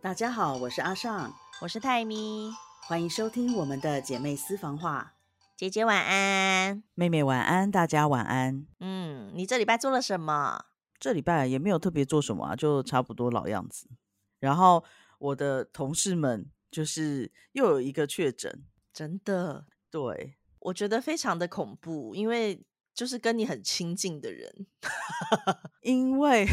[0.00, 2.52] 大家好，我是阿尚，我是泰咪，
[2.86, 5.14] 欢迎收听我们的姐妹私房话。
[5.56, 8.64] 姐姐晚安，妹妹晚安，大家晚安。
[8.78, 10.66] 嗯，你这礼拜做了什么？
[11.00, 13.88] 这礼拜也没有特别做什么啊，就差不多老样子。
[14.38, 14.84] 然后
[15.18, 24.66] 我的同事们就是又有一个确诊，真的，对我觉得非常的恐怖，因为就是跟你很亲近的人，
[25.82, 26.46] 因为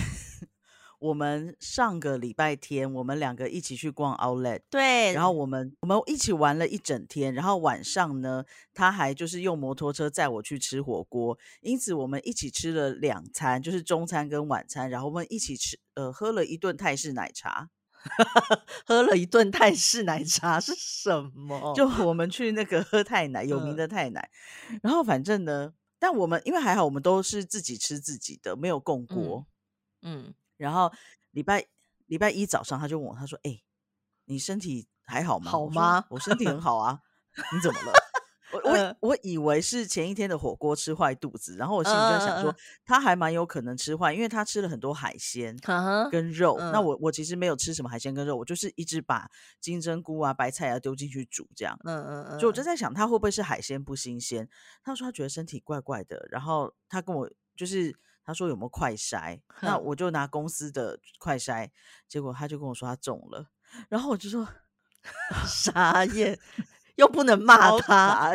[1.00, 17.70] 我们上个礼拜天我们两个一起去逛 Outlet，对，然后我们我们一起玩了一整天，然后晚上呢，他还就是用摩托车载我去吃火锅，因此我们一起吃了两餐，就是中餐跟晚餐，然后我们一起吃呃喝了一顿泰式奶茶。
[18.86, 21.74] 喝了一顿泰式奶茶是什么？
[21.76, 24.30] 就我们去那个喝泰奶，有名的泰奶。
[24.84, 29.48] 然后反正呢，但我们因为还好，我们都是自己吃自己的，没有共锅。
[30.04, 30.92] 嗯，然后
[31.32, 31.66] 礼拜
[32.08, 33.62] 礼拜一早上，他就问我，他说：“哎，
[34.26, 36.06] 你身体还好吗？”好吗？
[36.10, 37.00] 我身体很好啊。
[37.54, 37.94] 你怎么了？
[38.54, 45.58] 我我我以为是前一天的火锅吃坏肚子，然后我心里就在想说，他还蛮有可能吃坏，因为他吃了很多海鲜
[46.10, 46.58] 跟肉。
[46.72, 51.78] 那我我其实没有吃什么海鲜跟肉，我就是一直把金针菇啊、白菜啊丢进去煮这样。
[51.84, 52.40] 嗯嗯嗯。
[52.40, 54.48] 就我就在想，他会不会是海鲜不新鲜？
[54.82, 57.94] 他说他觉得身体怪怪的，然后他跟我就是
[58.26, 59.40] 他说有没有快筛？
[59.62, 61.70] 那我就拿公司的快筛，
[62.08, 63.48] 结果他就跟我说他中了，
[63.90, 64.48] 然后我就说
[65.46, 66.40] 傻眼。
[66.96, 68.32] 又不能骂他，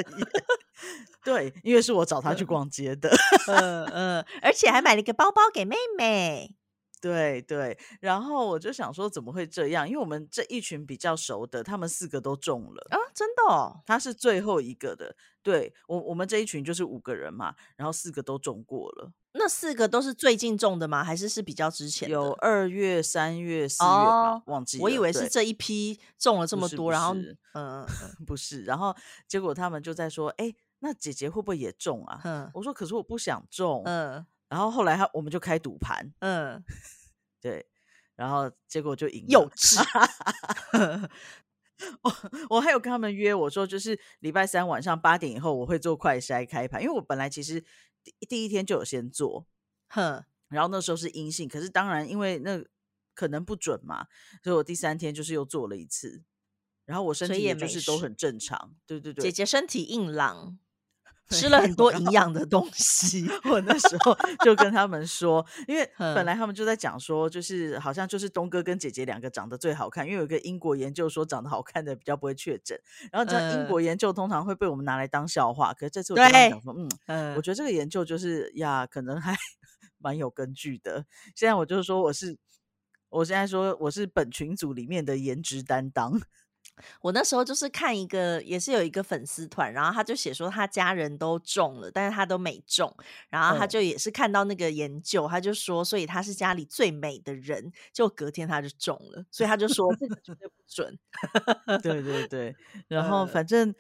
[1.25, 3.11] 对，因为是我找他去逛街的，
[3.49, 6.55] 嗯嗯，而且还买了一个包包给妹妹，
[7.01, 9.89] 对对，然后我就想说怎么会这样？
[9.89, 19.11] 因为我们这一群比较熟的，他们四个都中了啊，真的，哦，他是最后一个的，对我我们这一群就是五个人嘛，然后四个都中过了。
[19.33, 21.05] 那四个都是最近中的吗？
[21.05, 22.09] 还是是比较之前？
[22.09, 24.79] 有二月、三月、四月吧，忘记。
[24.81, 27.15] 我以为是这一批中了这么多，然后
[27.55, 27.87] 嗯，
[28.27, 28.93] 不是，然后
[29.29, 36.65] 结果他们就在说：“哎，那姐姐会不会也中啊？”嗯，我说：“可是我不想中。”嗯，然后后来他我们就开赌盘，嗯，
[37.41, 37.65] 对，
[38.17, 39.81] 然后结果就赢，幼稚。
[42.03, 42.13] 我
[42.51, 47.65] 我还有跟他们约，我说就是礼拜三晚上八点以后我会做快筛开盘，因为我本来其实。
[48.03, 49.47] 第第一天就有先做，
[49.89, 52.65] 哼，然后那时候是阴性，可是当然因为那
[53.15, 54.07] 可能不准嘛，
[54.43, 56.23] 所以我第三天就是又做了一次，
[56.85, 60.59] 然后我身体也就是都很正常，对对对，姐姐身体硬朗。
[61.31, 72.79] 吃了很多营养的东西，我那时候 就跟他们说，因为本来他们就在讲说，就是好像就是东哥跟姐姐两个长得最好看，因为有一个英国研究说长得好看的比较不会确诊，
[73.13, 79.37] 然后这英国研究通常会被我们拿来当笑话，可是这次我跟他们讲说，嗯，我觉得这个研究就是呀，可能还
[79.99, 81.05] 蛮有根据的。
[81.37, 82.37] 现在我就是说我是，
[83.09, 86.21] 我现在说我是本群组里面的颜值担当。
[87.01, 92.95] 我那时候就是看一个，也是有一个粉丝团，然后他就写说他家人都中了，但是他都没中，
[93.29, 100.99] 然后他就也是看到那个研究，他就说，所以他是家里最美的人，就隔天他就中了，所以他就说这个绝对不准。
[101.83, 102.57] 对对对，
[102.89, 103.75] 然后反正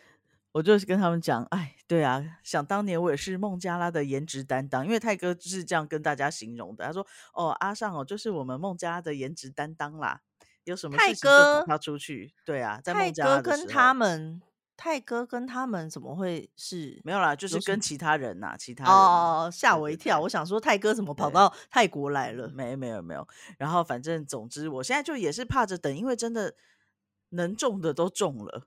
[0.53, 10.21] 我就是跟他们讲，哎，对啊，想当年我也是孟加拉的颜值担当，因为泰哥就是这样跟大家形容的，他说，哦，阿尚哦，就是我们孟加拉的颜值担当啦。
[10.65, 12.33] 有什么泰哥他出去？
[12.45, 14.41] 对啊，在泰哥跟他们，
[14.77, 17.35] 泰哥跟他们怎么会是没有啦？
[17.35, 20.21] 就是跟其他人呐，其他人哦，吓我一跳！
[20.21, 22.49] 我想说泰哥怎么跑到泰国来了？
[22.49, 23.27] 没没有没有。
[23.59, 26.55] 然后反正总之，我现在就也是怕着等，因为真的
[27.31, 28.67] 能中的都中了，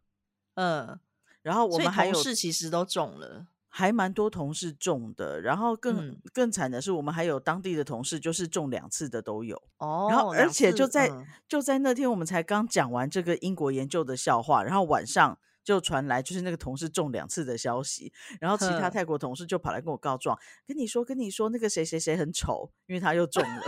[0.56, 1.00] 嗯。
[1.42, 3.48] 然后我们还有事其实都中了。
[3.76, 9.60] 还蛮多同事中的，然后更更惨的是，我们还有当地的同事，就是中两次的都有。
[9.80, 11.10] 哦，然后而且就在
[11.48, 23.64] 就在那天，我们才刚讲完这个英国研究的笑话，然后晚上就传来就是那个同事中两次的消息，然后其他泰国同事就跑来跟我告状，跟你说跟你说那个谁谁谁很丑，因为他又中了。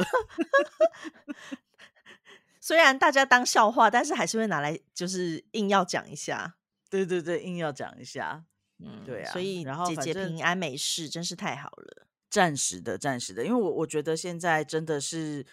[2.61, 6.57] 虽然大家当笑话，但是还是会拿来就是硬要讲一下。
[6.91, 8.43] 对对对，硬要讲一下。
[8.79, 12.07] 嗯，对啊，所以然后姐姐平安没事，真是太好了。
[12.29, 15.45] 暂时的，暂时的，因为我我觉得现在真的是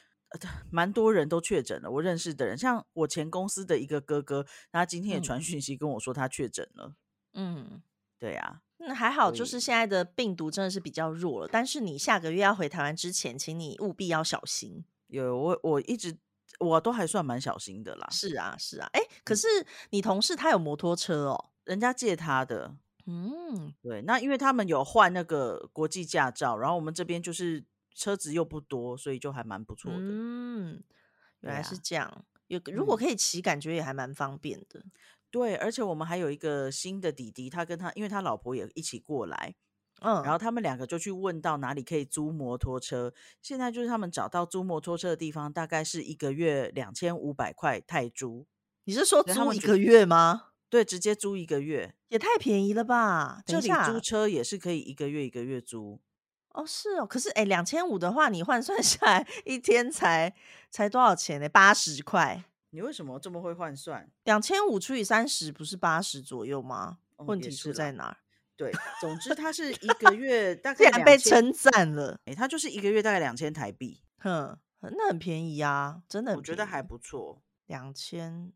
[0.68, 1.88] 蛮多人都确诊了。
[1.88, 6.96] 我认识的人，像我前公司的一个哥哥，他今天也传讯息跟我说他确诊了。
[7.34, 7.80] 嗯，
[8.18, 11.48] 对啊，那还好，就是现在的病毒真的是比较弱了。
[11.52, 14.84] 但是你下个月要回台湾之前，请你务必要小心。
[15.06, 16.18] 有我，我一直
[16.58, 18.08] 我都还算蛮小心的啦。
[18.10, 19.46] 是啊，是啊，哎，可是
[19.90, 22.76] 你同事他有摩托车哦，人家借他的。
[23.06, 27.64] 嗯，对，那因为他们有换那个国际驾照，然后我们这边就是
[27.94, 29.98] 车子又不多，所以就还蛮不错的。
[29.98, 30.82] 嗯，
[31.40, 32.24] 原来是这样。
[32.48, 34.84] 有如果可以骑，感觉也还蛮方便的。
[35.30, 39.54] 对，而且我们还有一个新的弟弟，他跟他，因为他老婆也一起过来，
[40.02, 43.14] 嗯，然后他们两个就去问到哪里可以租摩托车。
[43.40, 48.46] 现在就是他们找到租摩托车的地方，大概是一个月两千五百块泰铢。
[48.84, 50.51] 你是说租一个月吗？
[50.72, 53.42] 对，直接租一个月，也太便宜了吧？
[53.44, 56.00] 这里租车也是可以一个月一个月租。
[56.54, 60.34] 哦，是哦，可是哎，两千五的话，你换算 下来一天才
[60.70, 61.46] 才多少钱呢？
[61.46, 62.42] 八十块。
[62.70, 64.10] 你为什么这么会换算？
[64.24, 66.96] 两千五除以三十不是八十左右吗？
[67.18, 68.16] 问题出在哪儿？
[68.56, 72.18] 对，总之它是一个 月大概被称赞了。
[72.24, 74.00] 哎，它就是一个月大概两千台币。
[74.20, 77.42] 哼，那很便宜啊，真的，我觉得还不错。
[77.66, 78.50] 两千，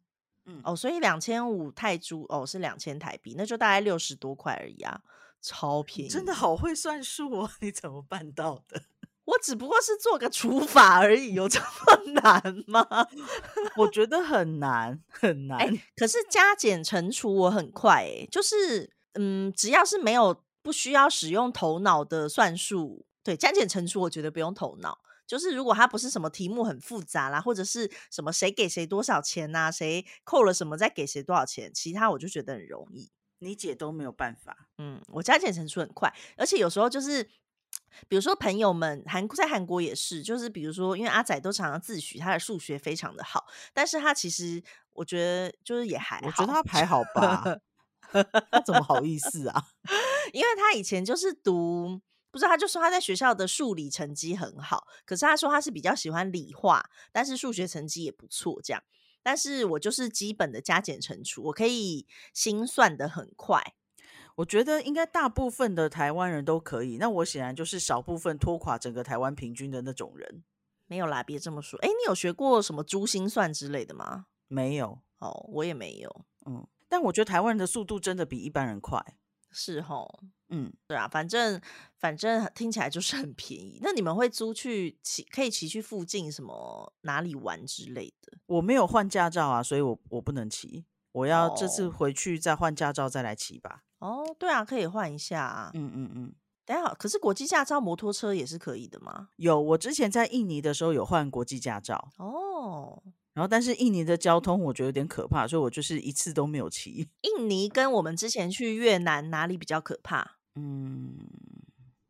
[0.46, 5.00] 嗯，哦，所以两千五泰铢哦是两千台币，那就大概六十多块而已啊，
[5.42, 6.10] 超便宜。
[6.10, 8.82] 真的好会算数哦， 你怎么办到的？
[9.26, 12.86] 我只不过是做个除法而已，有这么难吗？
[13.76, 15.58] 我觉得很难很难。
[15.96, 24.96] 可是加减乘除我很快，哎，就是嗯，只要是没有不需要使用头脑的算术，对加减乘除，我觉得不用头脑。
[25.26, 33.10] 就是如果它不是什么题目很复杂啦，或者是什么谁给谁多少钱呐，谁扣了什么再给谁多少钱，其他我就觉得很容易。
[33.38, 34.68] 你姐都没有办法。
[34.78, 37.28] 嗯，我加减乘除很快，而且有时候就是。
[38.08, 44.62] 比如说，朋友们韩在韩国也是，就是比如说，因为阿仔都常常自诩他的数学非常的好，但是他其实
[44.92, 47.44] 我觉得就是也还好，我觉得他还好吧，
[48.50, 49.66] 他怎么好意思啊？
[50.32, 52.00] 因为他以前就是读，
[52.36, 58.82] 不是他就说他在学校的数理成绩很好，可是他说他是比较喜欢理化，但是数学成绩也不错，这样。
[59.22, 63.74] 但是我就是基本的加减乘除，我可以心算的很快。
[64.34, 70.44] 我觉得应该大部分的台湾人都可以，那我显然就是少部分拖垮整个台湾平均的那种人。
[70.86, 71.80] 没有啦，别这么说。
[71.80, 74.26] 哎，你有学过什么珠心算之类的吗？
[74.46, 75.00] 没有。
[75.20, 76.26] 哦，我也没有。
[76.44, 79.16] 嗯，但我觉得台湾人的速度真的比一般人快。
[79.50, 80.20] 是吼。
[80.48, 81.60] 嗯，对啊，反正
[81.98, 83.78] 反正听起来就是很便宜。
[83.82, 88.38] 那你们会租去骑，可以骑去附近什么哪里玩之类的？
[88.46, 90.84] 我没有换驾照啊，所以我我不能骑。
[91.12, 93.84] 我要这次回去再换驾照再来骑吧。
[94.00, 95.70] 哦，对啊，可以换一下啊。
[95.74, 96.34] 嗯嗯嗯。
[96.66, 99.28] 等下，可是国际驾照摩托车也是可以的吗？
[99.36, 102.12] 有，我之前在印尼的时候有换国际驾照。
[102.18, 103.02] 哦。
[103.32, 107.08] 然后，但是印尼的交通我觉得有点可怕，所以我就是一次都没有骑。
[107.20, 110.35] 印尼跟我们之前去越南哪里比较可怕？
[110.56, 111.18] 嗯，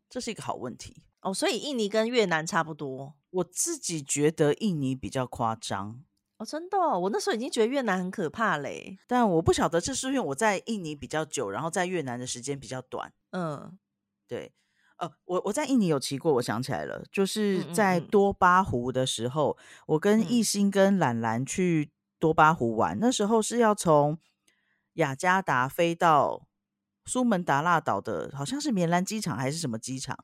[0.09, 1.03] 这是一个好问题。
[1.21, 3.15] 哦，所以印尼跟越南差不多。
[3.31, 6.03] 我自己觉得印尼比较夸张。
[6.39, 8.99] 哦，真的，我那时候已经觉得越南很可怕嘞。
[9.07, 13.13] 但我不晓得这是因为我在印尼比较久，然后在越南的时间比较短。
[13.31, 13.79] 嗯，
[14.29, 14.53] 对，
[14.99, 19.57] 呃，我我在印尼有骑过，我想起来了，就是在多巴湖的时候，
[19.87, 24.19] 我跟艺兴跟懒懒去多巴湖玩，那时候是要从
[24.95, 26.47] 雅加达飞到
[27.07, 30.19] 苏门答腊岛的，好像是棉兰机场还是什么机场，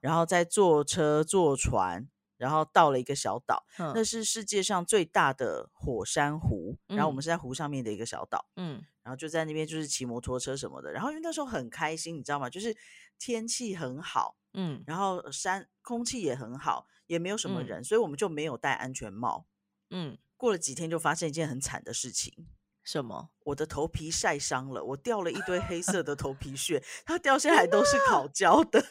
[0.00, 2.08] 然后再坐车坐船。
[2.38, 6.78] 然后到了一个小岛，那是世界上最大的火山湖。
[6.86, 10.92] 然后我们是在湖上面的一个小岛，嗯，然后就在那边就是骑摩托车什么的。
[10.92, 12.48] 然后因为那时候很开心，你知道吗？
[12.48, 12.76] 就是
[13.18, 19.48] 天气很好，嗯，然后山空气也很好，也没有什么人，所以我们就没有戴安全帽。
[19.90, 22.46] 嗯，过了几天就发生一件很惨的事情，
[22.90, 23.28] 什么？
[23.44, 28.82] 我的头皮晒伤了，我掉了一堆黑色的头皮屑， 它掉下来都是烤焦的。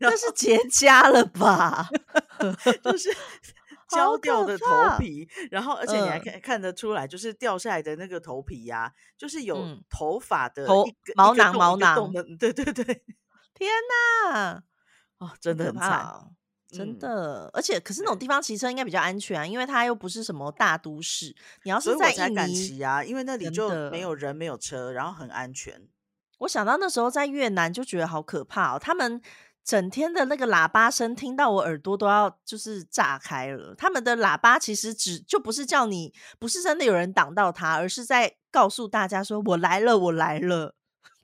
[0.00, 1.88] 那是结痂了吧？
[2.84, 3.08] 就是
[3.88, 4.66] 焦掉的头
[4.98, 9.56] 皮，然后而且你还看看得出来，就是掉下来的那个头皮呀，就是有
[9.88, 10.84] 头发的头
[11.16, 12.84] 毛囊毛囊的，对对对，
[13.54, 13.70] 天
[14.30, 14.62] 哪，
[15.16, 16.36] 哦，真的很惨，
[16.70, 21.34] 真的，而且可是那种地方骑车应该比较安全啊，因为它又不是什么大都市。
[21.64, 25.88] 你要是在印尼骑啊，因为那里就没有人没有车，然后很安全。
[26.38, 29.20] 我想到那时候在越南就觉得好可怕哦，他们。
[29.64, 33.74] 整天的那个喇叭声，听到我耳朵都要就是炸开了。
[33.76, 40.74] 他们的喇叭其实只就不是叫你，不是真的有人挡到他，而是在告诉大家说：“我来了，我来了。”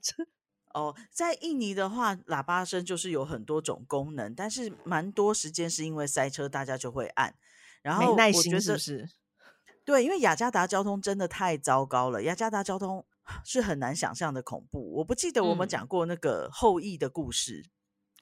[0.75, 7.33] 哦，在印尼的话，喇叭声就是有很多种功能，但是蛮多时间是因为塞车，大家就会按。
[7.81, 9.09] 然后耐心是不是？
[9.85, 13.05] 对，因为雅加达交通真的太糟糕了，雅加达交通
[13.45, 14.95] 是很难想象的恐怖。
[14.97, 17.69] 我不记得我们讲过那个后羿的故事。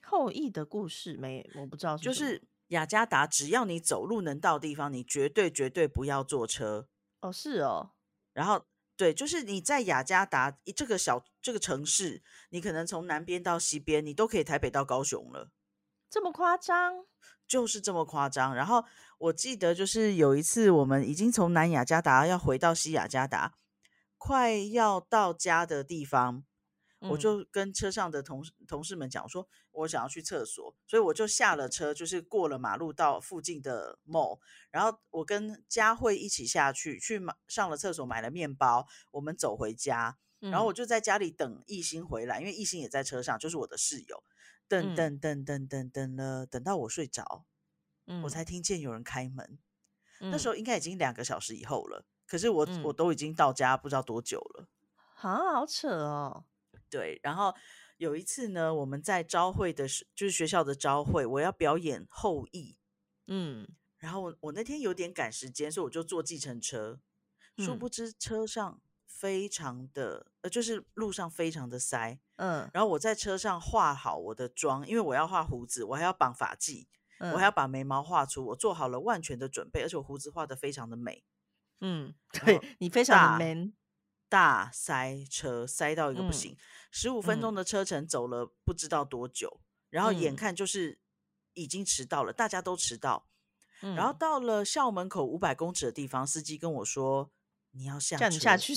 [0.02, 1.96] 后羿的故事没，我不知道。
[1.96, 6.86] 就是雅加达，只要你走路能到地方，你绝对绝对不要坐车。
[7.20, 7.90] 哦，是哦。
[8.32, 8.64] 然后，
[8.96, 15.50] 对，就是你在雅加达这个小这个城市，你可能从南边到西边，你都可以台北到高雄了。
[16.08, 17.04] 这么夸张？
[17.46, 18.54] 就是这么夸张。
[18.54, 18.84] 然后
[19.18, 23.54] 我记得，就是有一次我们已经从南雅加达要回到西雅加达，
[24.16, 26.44] 快要到家的地方，
[27.10, 34.38] 我就跟车上的同同事们讲说，我想要去厕所，所以我就下了车，就是过了马路到附近的 mall，
[34.70, 44.22] 然后我跟佳慧一起下去，去买上了厕所，买了面包，我们走回家，然后我就在家里等艺兴回来，因为艺兴也在车上，就是我的室友。
[44.66, 47.44] 等等等等等等了，等到我睡着，
[48.22, 49.58] 我才听见有人开门。
[50.20, 54.66] 那时候应该已经两个小时以后了，可是我我都已经到家不知道多久了，
[55.16, 56.46] 啊，好扯哦。
[56.94, 57.52] 对，然后
[57.96, 62.78] 有一次呢，我们在招会的时，就是学校的招会，我要表演后羿，
[63.26, 63.66] 嗯，
[63.98, 67.00] 然后我我那天有点赶时间，所以我就坐计程车，
[67.56, 68.80] 殊不知车上。
[69.06, 76.84] 非常的呃，就是路上非常的塞，嗯，然后我在车上化好我的妆，因为我要画胡子，我还要绑发髻，
[77.32, 81.24] 我还要把眉毛画出，我做好了万全的准备，而且我胡子画的非常的美，
[81.80, 82.12] 嗯，
[82.44, 83.72] 对你非常的 man，
[84.34, 86.56] 大塞车塞到一个不行，
[86.90, 89.60] 十五分钟的车程走了不知道多久，
[89.90, 90.98] 然后眼看就是
[91.52, 93.28] 已经迟到了，大家都迟到，
[93.80, 97.30] 然后到了校门口五百公尺的地方，司机跟我说。
[97.76, 98.72] 你要下，叫你下去。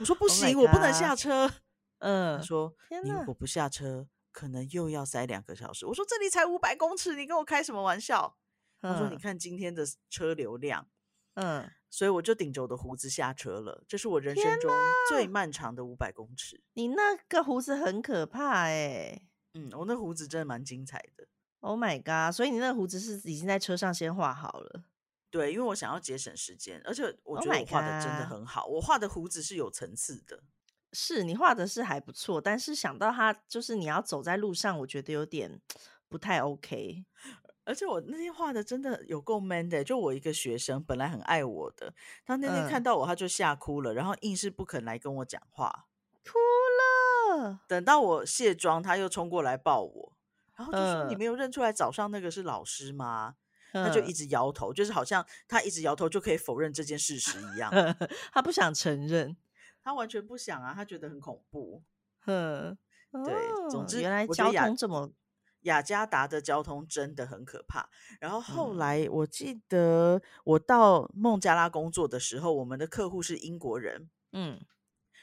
[0.00, 1.48] 我说 不行，我不能下车。
[1.98, 5.86] 嗯，他说你如果不下车，可能又要塞两个小时。
[5.86, 8.36] 我说这里才五百公尺，你跟我开什么玩笑？
[8.80, 10.88] 他说你看今天的车流量，
[11.34, 13.82] 嗯，所以我就顶着我的胡子下车了。
[13.88, 14.70] 这是我人生中
[15.08, 16.62] 最漫长的五百公尺。
[16.74, 19.22] 你那个胡子很可怕哎。
[19.54, 21.26] 嗯，我那胡子真的蛮精彩的。
[21.60, 22.34] Oh my god！
[22.34, 24.84] 所以你那个胡子是已经在车上先画好了。
[25.30, 28.66] 对，因为我想要节省时间，而且我觉得我画的真的很好。
[28.66, 30.42] 我画的胡子是有层次的，
[30.92, 32.40] 是你画的是还不错。
[32.40, 35.60] 但是想到他就是你要走在路上，我觉得有点
[36.08, 37.04] 不太 OK。
[37.68, 41.92] 而且我那天画的真的有够 man 的，就我一个学生本来很爱我的，
[42.24, 45.84] 他那天看到我他就吓哭了，然后硬是不肯来跟我讲话，
[46.24, 46.38] 哭
[47.38, 47.60] 了。
[47.68, 50.16] 等到我卸妆，他又冲过来抱我，
[50.56, 53.34] 然后就说：“你没有认出来早上那个是老师吗？”
[53.70, 57.70] 他就一直摇头，就是好像他一直摇头就可以否认这件事实一样。
[58.32, 59.36] 他不想承认，
[59.84, 61.82] 他完全不想啊，他觉得很恐怖。
[62.24, 62.76] 嗯，
[63.26, 63.34] 对，
[63.70, 65.12] 总之原来交通这么
[65.62, 67.88] 雅加达的交通真的很可怕。
[68.20, 74.10] 然后后来我记得我到孟加拉工作的时候，我们的客户是英国人。
[74.32, 74.60] 嗯，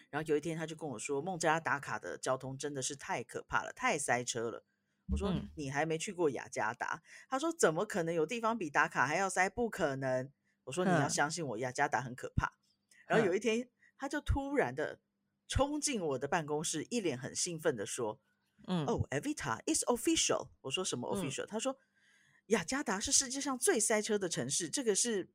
[0.09, 4.65] 然后有一天他就跟我说，孟加拉打卡的交通真的是太可怕了，太塞车了。
[5.11, 9.47] 我说你还没去过雅加达，他说怎么可能有地方比打卡还要塞？
[9.49, 10.31] 不可能。
[10.63, 12.53] 我说你要相信我，雅加达很可怕。
[13.07, 14.99] 然后有一天，他就突然的
[15.47, 18.19] 冲进我的办公室，一脸很兴奋的说
[18.67, 21.45] ：“嗯，哦，Evita is official。”我说什么 official？
[21.45, 21.77] 他说
[22.47, 25.29] 雅加达是世界上最塞车的城市，这个是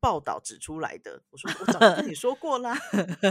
[0.00, 1.22] 报道指出来的。
[1.30, 2.76] 我说我早就跟你说过啦。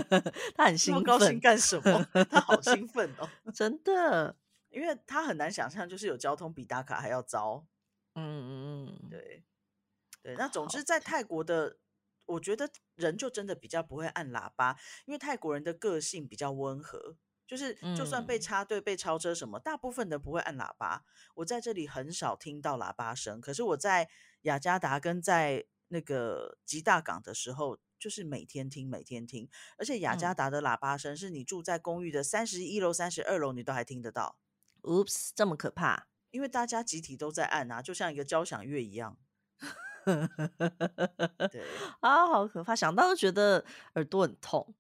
[0.56, 2.26] 他很兴奋，高兴干什么？
[2.30, 4.38] 他好兴奋哦， 真的。
[4.70, 7.66] 因为他很难想象，就是有交通比打卡还要糟。
[8.16, 9.44] 嗯嗯嗯，对
[10.22, 10.36] 对。
[10.36, 11.78] 那总之，在泰国的，
[12.26, 17.16] 我觉得人就真的比较不会按喇叭，因为泰国人的个性比较温和，
[17.48, 21.04] 就是就算被插队、被超车什么，大部分的不会按喇叭。
[21.36, 24.10] 我在这里很少听到喇叭声，可是我在
[24.42, 29.48] 雅加达跟在那个吉大港的时候，就是每天听、每天听，
[29.78, 34.40] 而且雅加达的喇叭声是你住在公寓的三十一楼、三十二楼，你都还听得到。
[34.82, 36.08] Oops，这么可怕！
[36.32, 39.18] 因为大家集体都在按啊，就像一个交响乐一样。
[41.52, 41.64] 对
[42.02, 42.76] 啊，好可怕！
[42.76, 44.76] 想到就觉得耳朵很痛。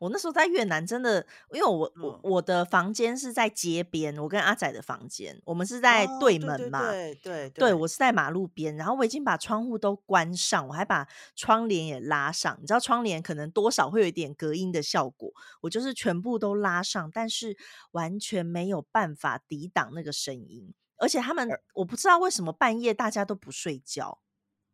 [0.00, 15.30] 我那时候在越南，真的，因为我我我的房间是在街边，我跟阿仔的房间，我们是在对门嘛，对对对，我是在马路边，然后我已经把窗户都关上，我还把窗帘也拉上，你知道窗帘可能多少会有一点隔音的效果，
[15.60, 17.54] 我就是全部都拉上，但是
[17.90, 24.22] 完全没有办法抵挡那个声音，而且他们我不知道为什么半夜大家都不睡觉，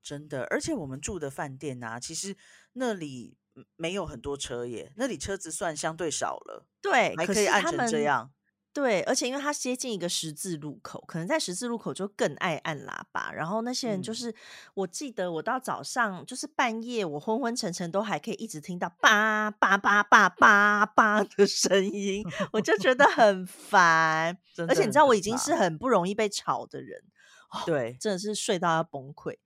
[0.00, 2.36] 真的，而且我们住的饭店啊，其实
[2.74, 3.36] 那里。
[3.76, 8.30] 没有很多车耶，那里车子算相对少了，对，还可以按成这样。
[8.72, 13.32] 对，而且因为它接近一个十字路口，可能在十字路口就更爱按喇叭。
[13.32, 14.34] 然后那些人就是，
[14.74, 22.22] 我记得我到早上就是半夜，我昏昏沉沉都还可以一直听到叭叭叭叭叭叭的声音，
[22.52, 24.36] 我就觉得很烦。
[24.68, 27.02] 而且你知道，我已经是很不容易被吵的人，
[27.64, 29.38] 对，真的是睡到要崩溃。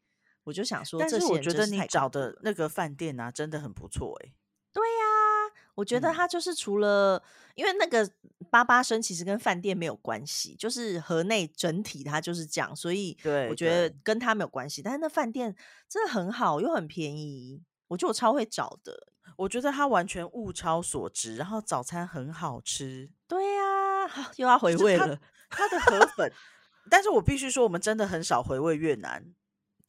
[0.51, 4.35] 我就想说，但是我觉得你找的那个饭店啊，真的很不错哎。
[4.73, 7.23] 对呀，我觉得它就是除了，
[7.55, 8.11] 因为那个
[8.51, 13.17] 八八生其实跟饭店没有关系，就是河内整体它就是这样，所以
[13.49, 14.83] 我觉得跟它没有关系。
[14.83, 15.55] 但是那饭店
[15.89, 19.07] 真的很好，又很便宜，我觉得我超会找的。
[19.37, 23.09] 我觉得它完全物超所值，然后早餐很好吃。
[23.29, 25.19] 对呀， 又要回味了。
[25.49, 26.33] 它的河粉，
[26.91, 29.25] 但是我必须说，我们真的很少回味越南，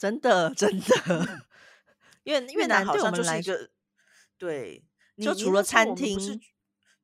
[0.01, 1.45] 真的真的。
[2.25, 3.69] 越越南好像就是一个
[4.39, 4.83] 对。
[5.17, 6.41] 就除了餐厅，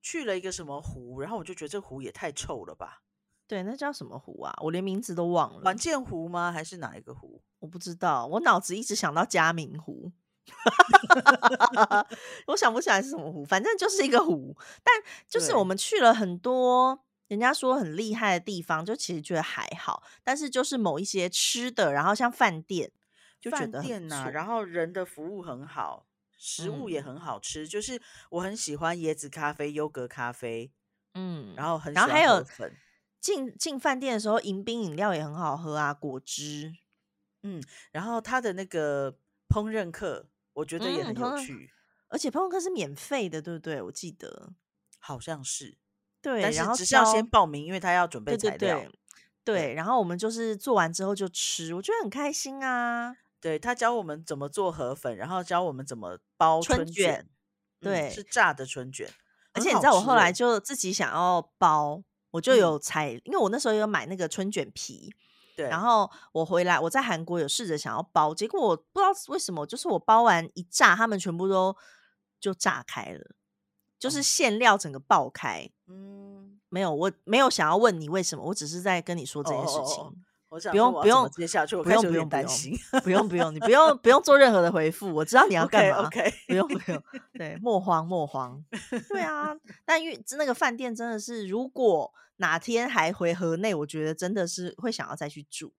[0.01, 3.03] 去了一个什么湖，然后我就觉得这湖也太臭了吧？
[3.45, 4.51] 对，那叫什么湖啊？
[4.63, 5.61] 我连名字都忘了。
[5.61, 6.51] 环建湖吗？
[6.51, 7.43] 还是哪一个湖？
[7.59, 10.11] 我不知道，我脑子一直想到嘉明湖，
[12.47, 14.57] 我想不起来是什么湖，反正就是一个湖。
[14.83, 14.95] 但
[15.29, 20.03] 就是我们去了很多人家说很厉害的地方，就其实觉得还好。
[20.23, 22.91] 但是就是某一些吃的，然后像饭店，
[23.39, 26.05] 就觉得店呐，然后人的服务很好。
[26.39, 30.71] 食物也很好吃，就是我很喜欢椰子咖啡、优格咖啡，
[31.15, 32.45] 嗯，然后很然后还有
[33.19, 36.75] 进进饭店的时候，迎宾饮料也很好喝啊，果汁，
[37.41, 37.59] 嗯，
[37.91, 39.13] 然后他的那个
[39.49, 41.71] 烹饪课，我觉得也很有趣，
[42.09, 43.81] 而且烹饪课是免费的，对不对？
[43.81, 44.53] 我记得
[44.99, 45.79] 好像是，
[46.21, 48.81] 对，但是只是要先报名，因为他要准备材料，
[49.43, 53.15] 对，然后我们就是做完之后就吃，我觉得很开心啊。
[53.39, 57.25] 对他教我们怎么做河粉，然后教我们怎么包春卷，
[57.79, 59.07] 对，是炸的春卷。
[59.53, 65.13] 而且你知道，我后来就自己想要包，我就有采，因为我那时候有买那个春卷皮，
[65.55, 65.69] 对。
[65.69, 71.77] 然后我回来，我在韩国有试着想要包，结果我不知道为什么，就是我包完一炸，他们全部都
[72.39, 73.35] 就炸开了，
[73.99, 75.69] 就是馅料整个爆开。
[75.87, 80.03] 嗯，没有，我没有想要问你为什么，我只是在跟你说这件事情。
[80.71, 86.07] 不用不用接下去，我不用不用担心，不用不用，你不 用不用做任何的回复，我知道你要干嘛。
[86.07, 87.03] OK，不用不用，
[87.33, 88.63] 对， 莫慌莫慌。
[89.09, 89.53] 对啊，
[89.83, 95.73] 但因为那个饭店真的是，如果哪天还回河内，我觉得真的是会想要再去住。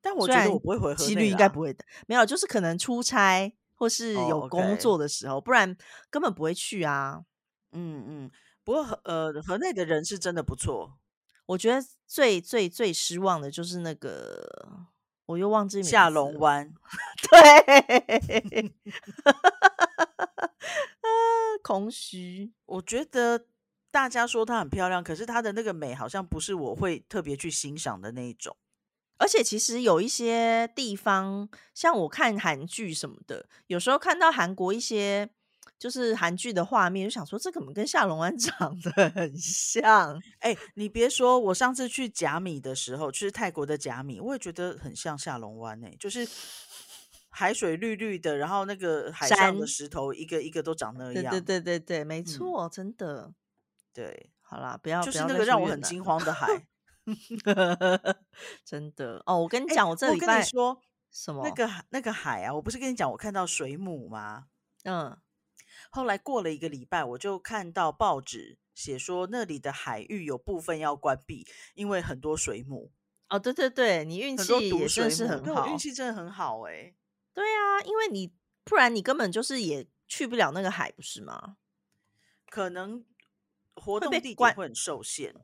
[0.00, 1.84] 但我觉得我不会回河内，几率应该不会的。
[2.06, 5.76] 没有，就是可能出差或是有工作的时候，不然
[6.08, 7.24] 根本不会去啊。
[7.72, 8.30] 嗯嗯，
[8.64, 10.98] 不过呃，河内的人是真的不错。
[11.46, 14.86] 我觉得最最最失望的就是那个，
[15.26, 16.72] 我又忘记下龙湾，
[17.28, 18.72] 对，
[21.00, 21.08] 啊，
[21.62, 22.52] 空虚。
[22.66, 23.46] 我觉得
[23.90, 28.56] 大家说它很漂亮，可是它的那个美好像不是我会特别去欣赏的那一种。
[29.18, 35.30] 而且其实有一些地方，像我看韩剧什么的，有时候看到韩国一些。
[35.82, 40.16] 就是韩剧的画面，就想说这怎么跟下龙湾 长得很像。
[40.38, 46.24] 哎，你别说，我上次去甲米的时候，去泰国的甲米，我也觉得很像下龙湾哎，就是
[47.30, 51.32] 海水绿绿的，然后那个海上的石头一个一个都长那样。
[51.32, 53.34] 对对对对对，没错，真的。
[53.92, 56.46] 对，好啦，不要就是那个让我很惊慌的海，
[58.64, 59.36] 真的哦。
[59.40, 61.42] 我跟你讲，我这里跟你说什么？
[61.42, 64.44] 那个那个海啊，我不是跟你讲，我看到水母吗？
[64.84, 65.18] 嗯。
[65.94, 72.90] 后来过了一个礼拜，我就看到报纸写说那里的海域有部分要关闭，因为很多水母。
[73.28, 76.94] 哦，对对对，你运气也真是很好，运气真的很好哎。
[77.34, 78.32] 对啊，因为你
[78.64, 81.58] 不然你根本就是也去不了那个海，不是吗？
[82.48, 83.04] 可能
[83.74, 85.34] 活动地点会很受限。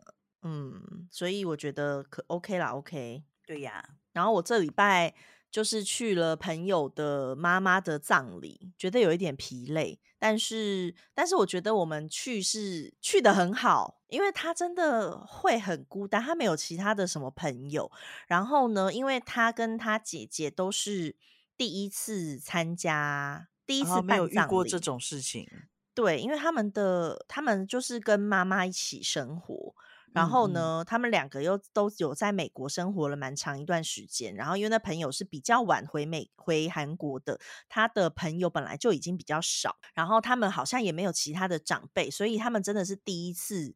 [0.40, 3.22] 嗯，所以我觉得可 OK 啦，OK。
[3.46, 5.14] 对呀，然后我这礼拜。
[5.50, 17.90] 就是去了朋友的妈妈的葬礼，觉得有一点疲累，但是但是我觉得我们去是去的很好，因为他真的会很孤单，他没有其他的什么朋友。
[18.26, 21.16] 然后呢，因为他跟他姐姐都是
[21.56, 25.48] 第一次参加，第一次没有遇过这种事情。
[25.94, 29.74] 对，因为他们的他们就是跟妈妈一起生活。
[30.12, 34.34] 然后呢，他们两个又都有在美国生活了蛮长一段时间。
[34.34, 39.78] 然后因为那朋友是比较晚回美回韩国的，他的朋友本来就已经比较少。
[39.94, 43.74] 然后他们好像也没有其他的长辈，所以他们真的是第一次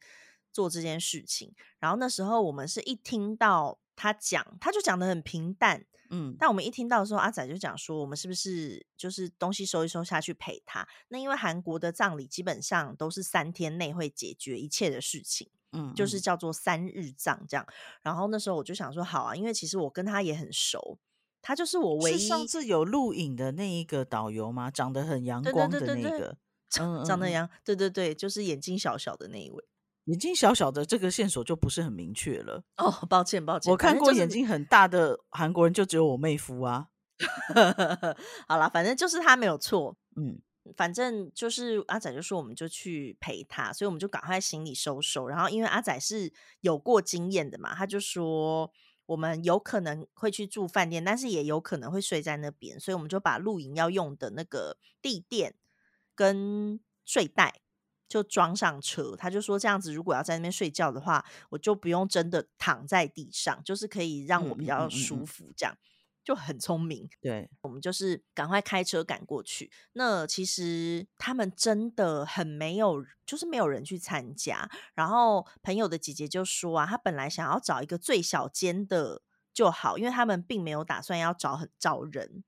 [0.53, 1.55] 做这件事情。
[1.79, 6.35] 然后那时候我们是一听到他讲，他就讲的很平淡，嗯。
[6.39, 10.89] 但我们一听到的时候，阿仔就讲说，我们是不是就是东西收一收下去陪他？
[11.09, 15.51] 那因为韩国的葬礼基本上都是三天内会解决一切的事情。
[15.73, 17.67] 嗯，就是叫做三日葬这样。
[18.03, 20.99] 然后那时候我就想说，好啊，因为其实我跟他也很熟，
[21.41, 24.71] 他就是我唯一上次有录影的那一个导游吗？
[24.71, 26.37] 长得很阳光的那个，
[26.69, 29.65] 长长得阳，对对对，就是眼睛小小的那一位。
[30.07, 32.65] 眼睛小小的这个线索就不是很明确了。
[32.77, 36.89] 哦，抱歉抱歉，我看过眼睛很大的韩国人，就只有我妹夫啊。
[38.49, 39.97] 好了，反正就是他没有错。
[40.17, 40.41] 嗯。
[40.77, 45.27] 反正就是阿仔就说我们就去陪他，所以我们就赶快行李收收。
[45.27, 48.73] 然后因为阿仔是有过经验的嘛，他就说
[49.07, 55.57] 我们有可能会去住饭店，但是也有可能会睡在那边，所以我们就把露营要用的那个地垫
[56.15, 57.61] 跟睡袋
[58.09, 59.17] 就装上车。
[59.17, 65.77] 他就说这样子，如果要在那边睡觉的话，我就不用真的躺在地上，就是可以让我比较舒服这样。
[66.25, 69.73] 就很聪明，对我们就是赶快开车赶过去。
[69.95, 74.71] 那其实他们真的很没有，就是没有人去参加。
[74.95, 82.45] 然后朋友的姐姐就说啊，她本来想要找一个最小间的就好，因为他们并没有打算要找很找人，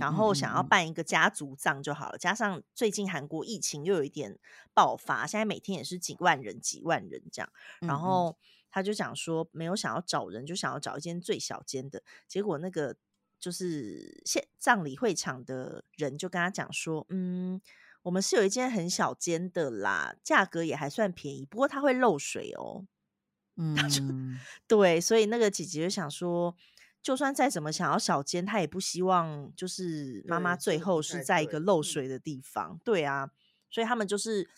[0.00, 2.18] 然后想要办一个家族葬就好了。
[2.18, 4.36] 加上最近韩国疫情又有一点
[4.74, 7.48] 爆发，现在每天也是几万人、几万人这样，
[7.82, 8.36] 然后
[8.68, 12.02] 他就讲说没有想要找人，就想要找一间最小间的。
[12.26, 12.96] 结果那个。
[13.42, 17.60] 就是现葬礼会场的人就跟他讲说，嗯，
[18.02, 22.86] 我们是有一间很小间的啦，价格也还算便宜，不过它会漏水哦。
[23.58, 26.56] 嗯，对，所以那个姐姐就想说，
[27.02, 32.80] 就算再怎么想要小间，她也不希望就是妈妈最后是在一个漏水的地方。
[32.84, 33.32] 对啊，
[33.68, 34.48] 所以他们就是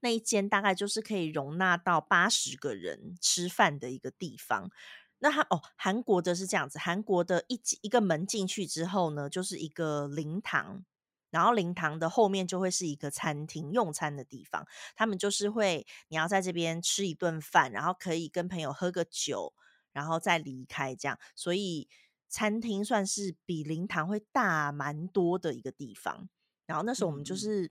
[0.00, 4.70] 那一间大概就是可以容纳到八十个人吃饭的一个地方。
[5.20, 10.84] 那他哦，韩国的是这样子，韩国的一一个门进去之后呢，就是一个灵堂，
[11.30, 14.66] 然后灵堂的后面就会是一个餐厅，用餐的地方。
[14.94, 19.52] 他们就是会，你要在这边吃一顿饭，然后可以跟朋友喝个酒，
[19.92, 21.18] 然后再离开这样。
[21.34, 21.88] 所以
[22.28, 26.28] 餐厅算是比灵堂会大蛮多的一个地方。
[26.66, 27.70] 然后那时候我们就是。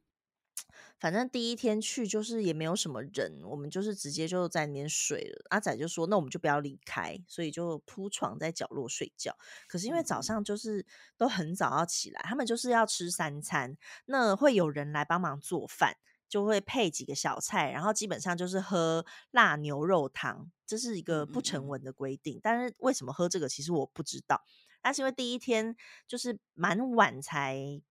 [0.99, 5.45] 反正第一天去就是也没有什么人，我们就是直接就在里面睡了。
[5.49, 9.37] 阿仔就说：“那我们就不要离开，所以就铺床在角落睡觉。”
[9.69, 10.85] 可是因为早上就是
[11.15, 22.39] 都很早要起来，他们就是要吃三餐，那会有人来帮忙做饭，就会配几个小菜，然后基本上就是喝辣牛肉汤，这是一个不成文的规定。
[22.41, 24.41] 但是为什么喝这个，其实我不知道。
[24.81, 25.75] 但是因为第一天
[26.07, 27.81] 就是蛮晚才。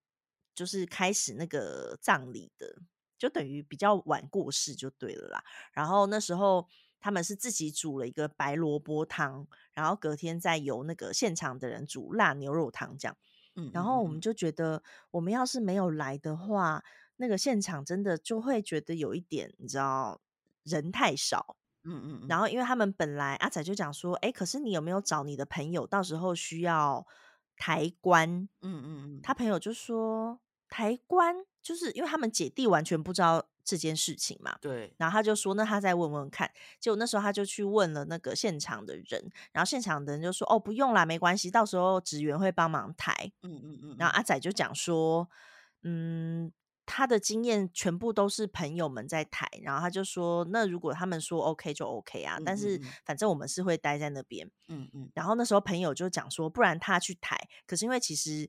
[0.57, 2.79] 就是开始那个葬礼的，
[3.19, 5.45] 就等于比较晚过世就对了啦。
[5.73, 6.67] 然后那时候
[6.99, 13.17] 他们是自己煮了一个白萝卜汤，然后隔天再由那个现场的人煮辣牛肉汤这样。
[13.55, 16.83] 嗯，然后我们就觉得，我们要是没有来的话，
[17.17, 20.21] 那个现场真的就会觉得有一点，你知道
[20.65, 21.57] 人太少。
[21.85, 22.27] 嗯嗯。
[22.29, 27.07] 然后因为他们本来阿仔就讲说，哎，可是你有没有找你的朋友，到时候需要
[27.57, 28.49] 抬棺？
[28.61, 29.21] 嗯嗯嗯。
[29.23, 30.41] 他朋友就说。
[30.69, 34.95] 抬棺就是因为他们姐弟完全不知道这件事情嘛，对。
[34.97, 36.49] 然后他就说：“那他再问问看。”
[36.79, 43.97] 结果那时候他就去问了那个现场的人，然后现场的人就说：“哦，不用啦，没关系，到时候职员会帮忙抬。”嗯嗯嗯。
[43.99, 45.29] 然后阿仔就讲说
[45.83, 46.53] ：“嗯，
[46.85, 55.11] 他的经验全部都是朋友们在抬。”然后他就说：“那如果他们说 OK 就 OK 啊，但是反正我们是会待在那边。”嗯嗯。
[55.15, 58.49] 然后那时候朋友就讲说：“不然他去抬。”可是因为其实。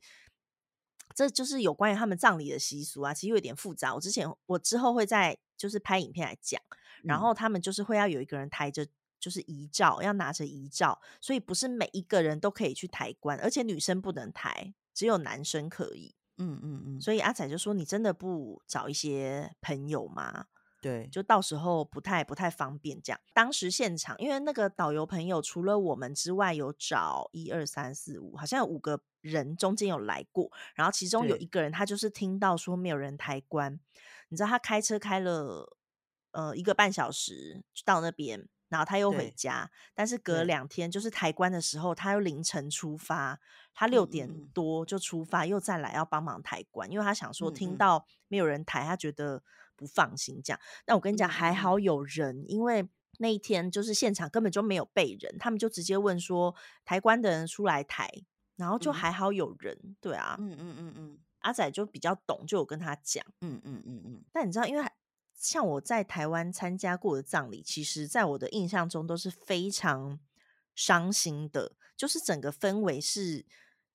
[1.15, 3.93] 这就是有关于他们葬礼的习俗啊，其实有点复杂。
[3.95, 6.61] 我之前我之后会在就是拍影片来讲，
[7.03, 8.87] 然后他们就是会要有一个人抬着，
[9.19, 16.15] 就是遗照，要拿着遗照，所以不是每一个人都可以去抬棺，而且女生不能抬，只有男生可以。
[16.37, 17.01] 嗯嗯嗯。
[17.01, 20.45] 所以阿仔就说：“你真的不找一些朋友吗？”
[20.88, 23.19] 对，就到时候不太不太方便这样。
[23.34, 30.50] 当时现场，因为那个导游朋友除了我们之外，有找一二三四五，好像有五个人中间有来过。
[30.76, 33.78] 然后其中有一个人，他就是听到说没有人抬棺，
[34.30, 35.78] 你知道他开车开了
[36.32, 39.69] 呃一个半小时到那边，然后他又回家。
[39.93, 43.41] 但是隔两天就是抬棺的时候，他又凌晨出发，
[43.73, 49.43] 他六点多就出发，又再来要帮忙抬棺，因为他想说听到没有人抬，他觉得。
[49.77, 58.09] 不放心这样，但我跟你讲，还好有人，因为那一天就是现场根本就没有被人，他们就直接问说抬棺的人出来抬，
[58.55, 64.23] 然后就还好有人，对啊，嗯嗯嗯嗯，阿仔就比较懂，就有跟他讲，嗯嗯嗯嗯。
[64.33, 64.85] 但你知道，因为
[65.33, 70.19] 像我在台湾参加过的葬礼，其实在我的印象中都是非常
[70.75, 73.45] 伤心的，就是整个氛围是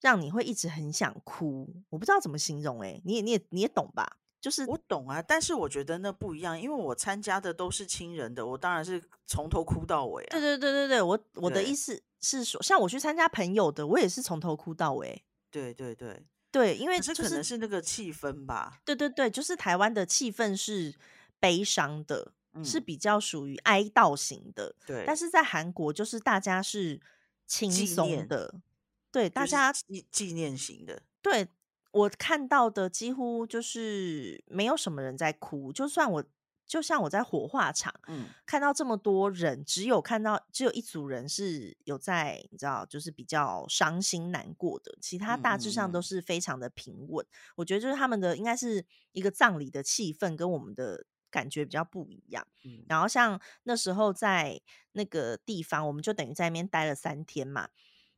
[0.01, 4.17] 让你会一直很想哭，我不知道怎么形容，哎，你也你也你也懂吧？
[4.43, 10.31] 就是我懂啊，但是我觉得那不一样，因为我参加的都是亲人的，我当然是从头哭到尾啊。
[10.31, 15.23] 对对对对对，我我的意思是说，像我去参加朋友的，我也是从头哭到尾。
[15.49, 18.81] 对对对对，因为这可能是那个气氛吧。
[18.83, 20.93] 对对对，就是台湾的气氛是
[21.39, 22.33] 悲伤的，
[22.65, 24.75] 是比较属于哀悼型的。
[24.85, 26.99] 对，但是在韩国就是大家是
[27.47, 28.53] 轻松的，
[29.09, 31.01] 对，大家纪纪念型的。
[31.21, 31.47] 对。
[31.93, 36.23] 我看到的几乎就是没有什么人在哭，就算我。
[36.65, 47.23] 就像我在火化场，嗯，看到这么多人，只有看到只有一组人是有在，你知道，就是比较伤心难过的，其他大致上都是非常的平稳。
[47.57, 52.47] 我觉得就是他们的应该是一个葬礼的气氛跟我们的感觉比较不一样。
[52.87, 54.59] 然后像那时候在
[54.93, 57.69] 那个地方，我们就等于在那边待了三天嘛，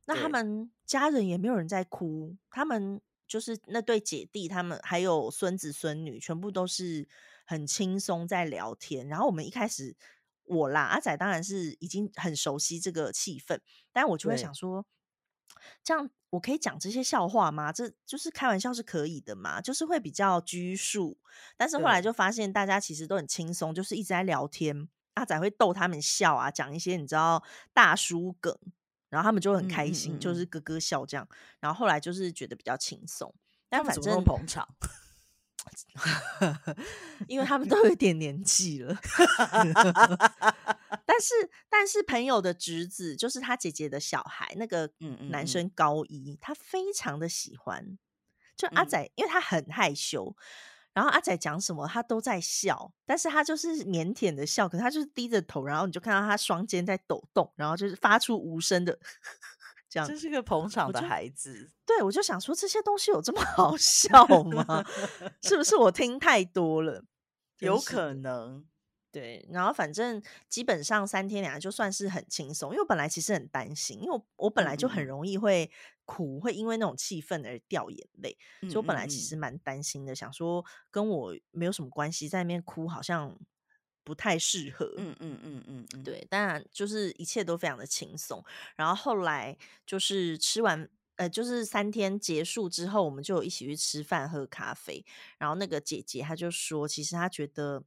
[0.06, 7.08] 那他们家人也没有人在哭，他们就是那对姐弟，他们还有孙子孙女，全部都是。
[7.48, 9.96] 很轻松在聊天，然后我们一开始
[10.46, 13.60] 我啦阿仔当然是已经很熟悉这个气氛，
[13.92, 14.84] 但我就会想说，
[15.84, 17.72] 这样我可以讲这些笑话吗？
[17.72, 19.60] 这就是开玩笑是可以的嘛？
[19.60, 21.20] 就是会比较拘束，
[21.56, 28.58] 但是后来就发现大家其实都很轻松，就是一直在聊天，阿仔会逗他们笑啊，讲一些你知道大叔梗，
[29.08, 31.28] 然后他们就很开心，就是咯咯笑这样，
[31.60, 33.34] 然后后来就是觉得比较轻松，
[33.68, 34.68] 但反正捧场。
[37.26, 38.96] 因为他们都有点年纪了，
[41.04, 41.34] 但是
[41.68, 44.92] 但是朋友的侄子就是他姐姐的小孩，那个
[45.30, 47.98] 男生高一，他非常的喜欢。
[48.56, 50.36] 就阿仔，因为他很害羞，
[50.96, 58.98] 然后阿仔讲什么他都在笑，但是他就是腼腆的笑，可是他就是低着头，然后你就看到他双肩在抖动，然后就是发出无声的。
[59.90, 61.70] 这样，这是个捧场的孩子。
[61.84, 64.82] 对，我就想说这些东西有这么 好笑吗？
[65.42, 67.04] 是不是我听太多了？
[67.58, 68.64] 有可能。
[69.16, 75.70] 对，然后反正基本上三天两夜就算是很轻松，因为我本来其实很担心，因为我我本来就很容易会
[76.04, 83.38] 哭，会因为那种气氛而掉眼泪，所以我本来其实蛮担心的，想说跟我没有什么关系，在那边哭好像。
[84.04, 88.40] 不太适合，嗯嗯嗯嗯嗯，对，当然就是一切都非常的轻松。
[88.76, 95.04] 然后后来就是吃完，呃，就是三天结束之后，我们就一起去吃饭喝咖啡。
[95.38, 97.82] 然后那个姐姐她就说，其实她觉得。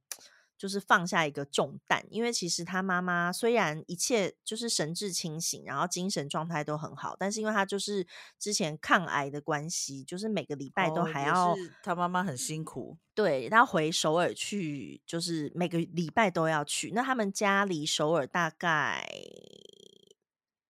[0.60, 8.06] 就是放下一个重担，因为其实他妈妈虽然一切就是神志清醒，然后精神状态都很好，但是因为他就是
[8.38, 16.90] 之前抗癌的关系，就是每个礼拜都还要他妈妈很辛苦，对，他回首尔去，就是每个礼拜都要去。
[16.94, 19.08] 那他们家离首尔大概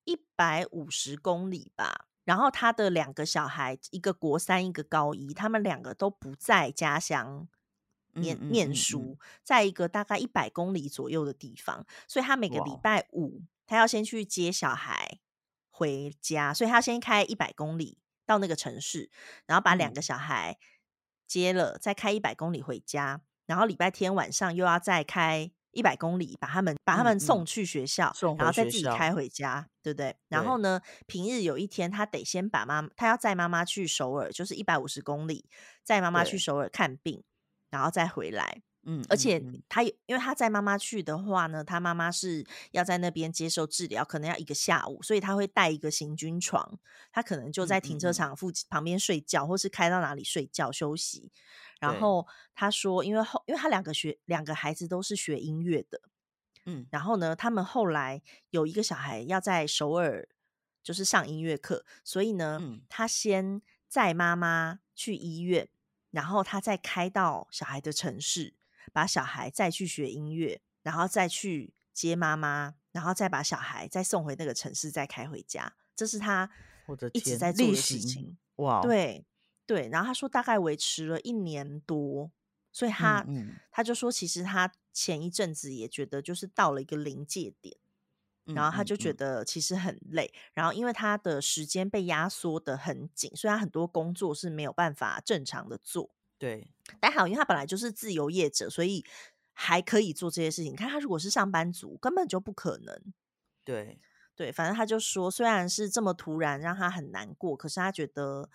[0.05, 7.49] 一百五十公里吧，然后他的两个小孩，一个国三，一个高一，他们两个都不在家乡。
[8.15, 15.19] 念念书，在一个大概一百公里左右的地方，所以他每个礼拜五，他要先去接小孩
[15.71, 19.11] 回家，所以他先开一百公里到那个城市，
[19.47, 20.59] 然后把两个小孩
[21.27, 30.17] 接了，再开一百公里回家，然后礼拜天晚上又要再开一百公里，把他们把他们送去学校，然后再自己开回家，对不对？
[30.29, 35.49] 然后呢，平日有一天他得先把妈，他要载妈妈去首尔，就是一百五十公里，
[35.85, 37.23] 载妈妈去首尔看病。
[37.71, 46.79] 然后再回来，嗯，而且他因为他在妈妈去的话呢，他妈妈是要在那边接受治疗，可能要一个下午，所以他会带一个行军床，
[47.13, 51.31] 他可能就在停车场附近旁边睡觉，或是开到哪里睡觉休息。
[51.79, 56.01] 然后他说，因为后因为他两个学两个孩子都是学音乐的，
[56.67, 60.29] 嗯，然后呢，他们后来有一个小孩要在首尔
[60.83, 65.69] 就是上音乐课，所以呢，他先载妈妈去医院。
[66.11, 68.55] 然后他再开到小孩的城市，
[68.93, 75.75] 把小孩再去学音乐，然后再去接妈妈，然后再把小孩再送回那个城市，再开回家。
[75.95, 76.51] 这是他
[77.13, 78.37] 一直在做的事情。
[78.57, 79.25] 哇，对
[79.67, 79.89] 对。
[79.89, 82.31] 然后他说大概维持了一年多，
[82.73, 83.25] 所以他
[83.71, 87.77] 他就说，其实他前一阵子也觉得就是到了一个临界点。
[88.55, 96.11] 然后他就觉得其实很累，然后因为他的时间被压缩的很紧，所以他很多工作是没有办法正常的做。
[96.39, 99.05] 对，但好，因为他本来就是自由业者，所以
[99.53, 100.75] 还可以做这些事情。
[100.75, 103.13] 看他如果是上班族，根本就不可能。
[103.63, 104.01] 对
[104.35, 108.49] 对，反正他就说，虽然是这么突然让他很难过，可是他觉得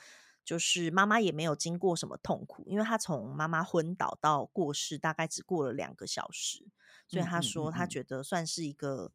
[0.44, 6.66] 就是妈妈也没有经过什么痛苦，因为他从妈妈昏倒到过世大概只过了两个小时，
[7.08, 9.12] 所以他说他觉得算是一个。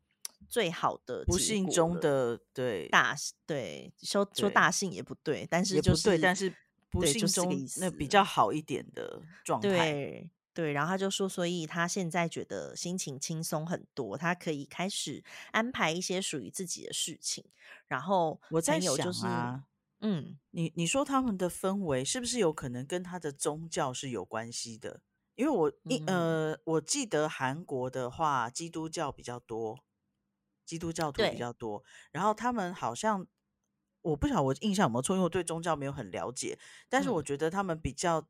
[0.51, 6.53] 最好的不幸中的对大对说说大幸也不对，但是就是对，但是
[6.91, 9.69] 不幸中那比较好一点的状态。
[9.69, 17.45] 对对，然后他就说，所以他现在觉得心情轻松很多，他可以开始安排一些属于自己的事情。
[17.87, 19.63] 然后我在想啊，
[20.01, 25.01] 嗯，你你说他们的氛围是不是有可能跟他的宗教是有关系的？
[25.37, 29.79] 因为我一呃，我记得韩国的话，基督教比较多。
[30.71, 33.27] 基督教徒比较多，然后他们好像
[34.03, 36.57] 我不晓得我印象有没有错，因为我对宗教没有很了解，
[36.89, 38.25] 但是我觉得他们比较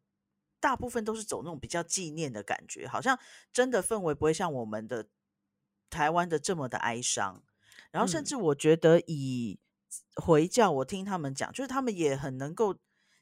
[0.58, 3.18] 大部分都是走那种比较纪念的感觉，好像
[3.52, 5.06] 真的氛围不会像我们的
[5.90, 7.42] 台湾的这么的哀伤。
[7.90, 9.60] 然后甚至我觉得以
[10.14, 12.74] 回教，我听他们讲，就是他们也很能够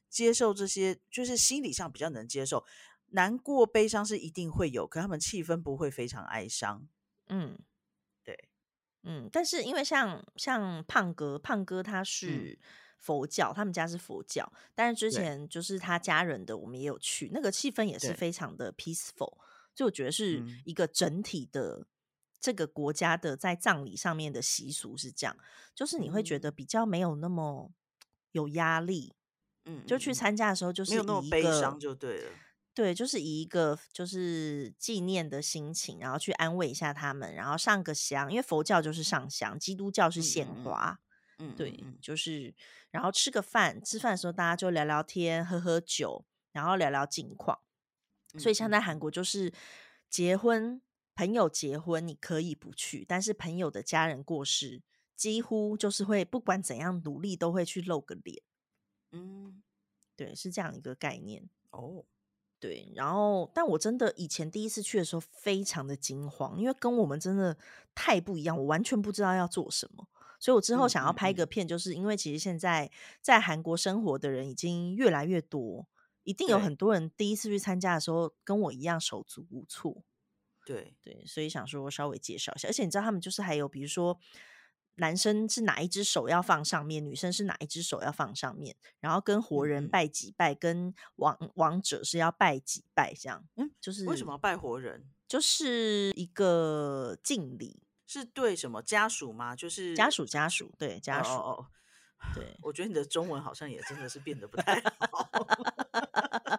[0.09, 2.64] 接受这些，就是心理上比较能接受，
[3.09, 6.87] 难过悲伤是一定会有，可他们气氛不会非常哀伤。
[7.26, 7.67] 嗯，对。
[9.11, 12.59] 嗯，但是因为像像胖哥，胖哥他是
[12.99, 19.38] 佛教，他们家是佛教，但是之前就是他家人的，我们也有去，那个气氛也是非常的 peaceful，
[19.75, 21.87] 就我觉得是一个整体的
[22.38, 25.35] 这个国家的在葬礼上面的习俗是这样，
[25.75, 27.73] 就是你会觉得比较没有那么
[28.33, 29.14] 有压力，
[29.64, 32.31] 嗯，就去参加的时候就是没有那么悲伤就对了。
[32.79, 41.01] 对，就是以一个就是纪念的心情，然后去安慰一下他们，然后上个香，因为佛教就是上香，基督教是献花，
[41.41, 42.55] 嗯，对，就是
[42.93, 47.59] 然后吃个饭，吃饭的时候大家就聊聊天，喝喝酒，然后聊聊近况。
[48.38, 49.53] 所以像在韩国，就是
[50.09, 50.81] 结婚
[51.17, 54.85] 朋友结婚你可以不去，但是朋友的家人过世，
[55.17, 58.41] 几乎就是会不管怎样努力都会去露个脸。
[59.11, 59.64] 嗯，
[60.14, 62.05] 对，是这样一个概念哦。
[62.61, 67.57] 对，然后，但我真的以前第一次去的时候非常的惊慌，因为跟我们真的
[67.94, 70.09] 太不一样，我完全不知道要做什么。
[70.40, 72.90] 所以我之后想要拍个片，就是因为其实现在
[73.21, 75.87] 在韩国生活的人已经越来越多，
[76.25, 80.03] 一定有很多人第一次去参加的时候跟我一样手足无措。
[80.66, 84.18] 对对，所以想说稍微介绍一下，而且你知道他们就是还有比如说。
[84.99, 95.09] 男生是哪一只手要放上面，女生是哪一只手要放上面，然后跟活人拜几拜，跟王王者是要拜几拜，这样，嗯，就是为什么要拜活人？
[95.27, 99.55] 就是一个敬礼，是对什么家属吗？
[99.55, 101.67] 就是家属家属，对家属，哦
[102.35, 105.31] 对，我觉得你的中文好像也真的是变得不太好，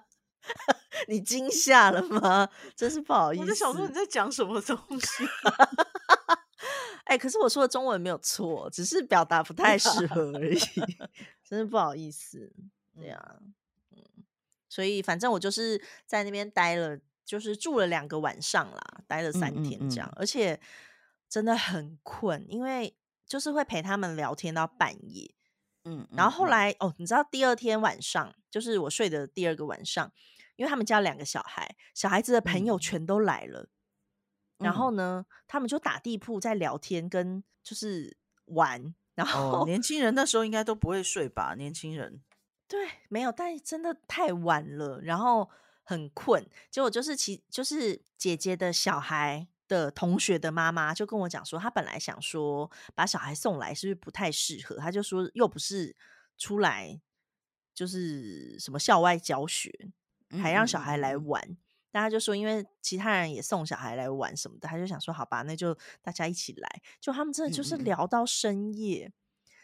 [1.09, 2.49] 你惊吓了吗？
[2.77, 5.25] 真是不好意思，我在想说你在讲什么东西。
[7.09, 10.59] 哎，可是我说的中文没有错，只是表达不太适合而已，
[11.43, 12.53] 真是不好意思。
[12.95, 13.35] 对呀，
[13.91, 14.03] 嗯，
[14.69, 20.59] 所以反正我就是在那边待了，就是住了两个晚上啦，待了三天这样，而且
[21.27, 22.95] 真的很困，因为
[23.25, 25.33] 就是会陪他们聊天到半夜。
[25.85, 30.11] 嗯，然后后来哦，你知道第二天晚上，就是我睡的第二个晚上，
[30.57, 33.67] 因为他们家两个小孩，小孩子的朋友全都来了。
[34.59, 38.93] 然后呢，他们就打地铺在聊天，跟就是玩。
[39.15, 41.53] 然后年轻人那时候应该都不会睡吧？
[41.55, 42.21] 年轻人
[42.69, 45.49] 对，没有，但真的太晚了，然后
[45.83, 46.47] 很困。
[46.71, 54.77] 结果就是其就是姐姐的小孩的同学的妈妈就跟我讲说，她本来想说把小孩送来是不是不太适合？
[54.77, 55.93] 她就说又不是
[56.37, 57.01] 出来
[57.73, 59.73] 就是什么校外教学，
[60.41, 61.57] 还让小孩来玩。
[61.91, 66.81] 大家就说，因为其他人也送小孩来玩什么的，他就想说，好吧，那就大家一起来。
[67.01, 69.11] 就他们真的就是聊到深夜，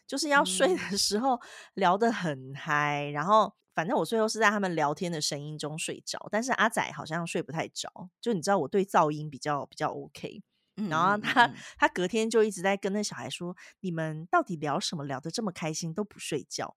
[0.08, 1.40] 就是要睡的时候
[1.76, 3.10] 聊得很嗨。
[3.14, 8.10] 然后，反正我最后是在他们聊天的声音中睡着，但是阿仔好像睡不太着。
[8.20, 10.42] 就你知道，我对噪音比较比较 OK。
[10.90, 15.06] 然后他他隔天就一直在跟那小孩说：“你们到底聊什么？
[15.06, 16.76] 聊得这么开心都不睡觉。”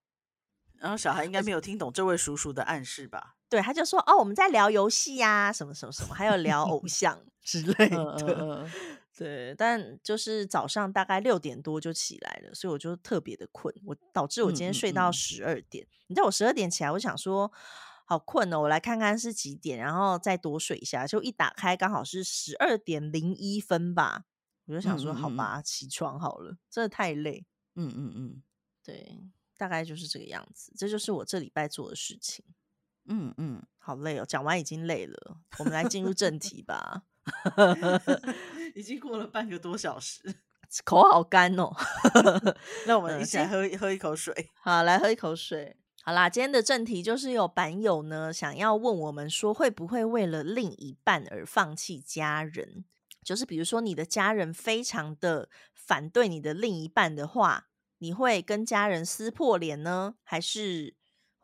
[0.79, 3.38] 然后小孩应该没有听懂这位叔叔的暗示吧？
[3.49, 8.69] 对，他就说：“哦，我们在聊游戏呀，什么什么什么，还有聊偶 像之类的。”
[9.17, 15.85] 对，但就是早上大概六点多就起来了，所以我就特别的困，我导致我今天睡到十二点。
[16.07, 17.51] 你知道我十二点起来，我想说
[18.05, 21.05] 好困哦，我来看看是几点，然后再多睡一下。
[21.05, 24.25] 就一打开，刚好是十二点零一分吧，
[24.67, 27.45] 我就想说好吧，起床好了，真的太累。
[27.75, 28.43] 嗯嗯嗯，
[28.83, 29.19] 对。
[29.57, 32.45] 大概就是这个样子，这就是我这礼拜做的事情。
[33.09, 37.03] 嗯嗯，好累哦，讲完已经累了，我们来进入正题吧。
[38.73, 40.21] 已经过了半个多小时，
[40.85, 41.71] 口好干哦。
[42.87, 44.49] 那我们一起来喝喝一口水。
[44.61, 45.75] 好，来喝一口水。
[46.03, 52.85] 好啦，今天的正题就是有版友呢想要问我们说，会不会为了另一半而放弃家人？
[53.23, 57.65] 就是比如说你的家人非常的反对你的另一半的话。
[58.01, 60.95] 你会跟家人撕破脸呢，还是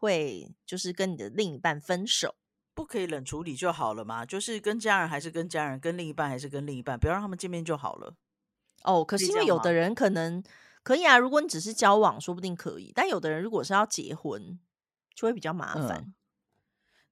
[0.05, 2.35] 会就是跟你的另一半分手？
[2.73, 4.25] 不可以冷处理就好了嘛？
[4.25, 8.15] 就是跟家人还是跟家人，跟另一半还是跟另一半，不要让他们见面就好了。
[8.83, 10.43] 哦，可是因为有的人可能
[10.83, 12.91] 可以啊，如果你只是交往，说不定可以。
[12.93, 14.59] 但有的人如果是要结婚，
[15.13, 16.13] 就会比较麻烦。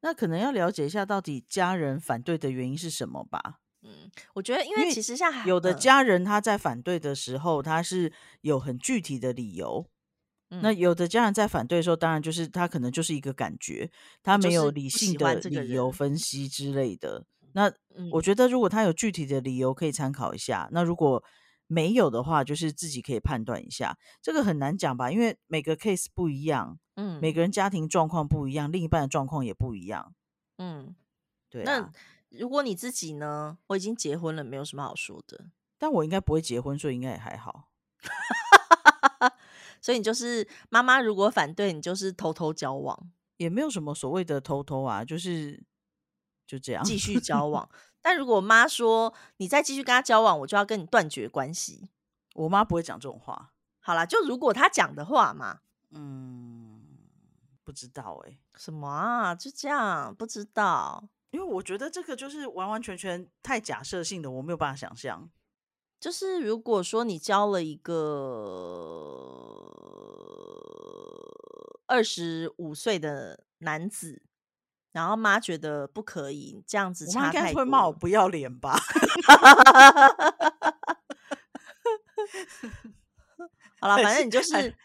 [0.02, 3.62] 那可能要了解一下，到底家人反对的原因是什么吧。
[3.84, 9.90] 嗯，我觉得，因为其实像有的家人他在反对的时候，他是有很具体的理由，
[10.62, 13.90] 那有的家人在反对的时候，当然就是他可能就是一个感觉，
[14.22, 17.26] 他没有理性的理由分析之类的。
[17.54, 17.72] 那
[18.12, 20.68] 我觉得，如果他有具体的理由，可以参考一下。
[20.72, 21.24] 那如果
[21.68, 23.98] 没有的话，就是自己可以判断一下。
[24.22, 30.14] 这个很难讲吧，因为每个 case 不一样，嗯，每个人家庭状况不一样，另一半的状况也不一样，
[30.58, 30.96] 嗯，
[31.50, 31.64] 对。
[31.64, 31.92] 那
[32.30, 33.60] 如果你自己呢？
[33.68, 35.46] 我已经结婚了，没有什么好说的。
[35.78, 37.70] 但我应该不会结婚，所以应该也还好。
[39.84, 45.62] 所以你就是妈妈，如果反对你，就是偷偷交往，也没有什么所谓的偷偷啊，就是
[46.48, 47.70] 就这样继续交往。
[48.02, 51.90] 但如果妈说你再继续跟他交往，我就要跟你断绝关系。
[52.36, 53.52] 我妈不会讲这种话。
[53.82, 55.60] 好啦，就如果他讲的话嘛，
[55.92, 56.82] 嗯，
[57.66, 59.36] 不知道哎，什么啊？
[59.36, 61.04] 就这样，不知道。
[61.32, 65.30] 因为我觉得这个就是完完全全太假设性的，我没有办法想象。
[66.04, 67.94] 就是如果说你交了一个
[71.86, 74.22] 二十五岁的男子，
[74.92, 78.78] 然后妈觉得不可以这样子，差太会骂我不要脸吧？
[83.80, 84.76] 好了，反正你就是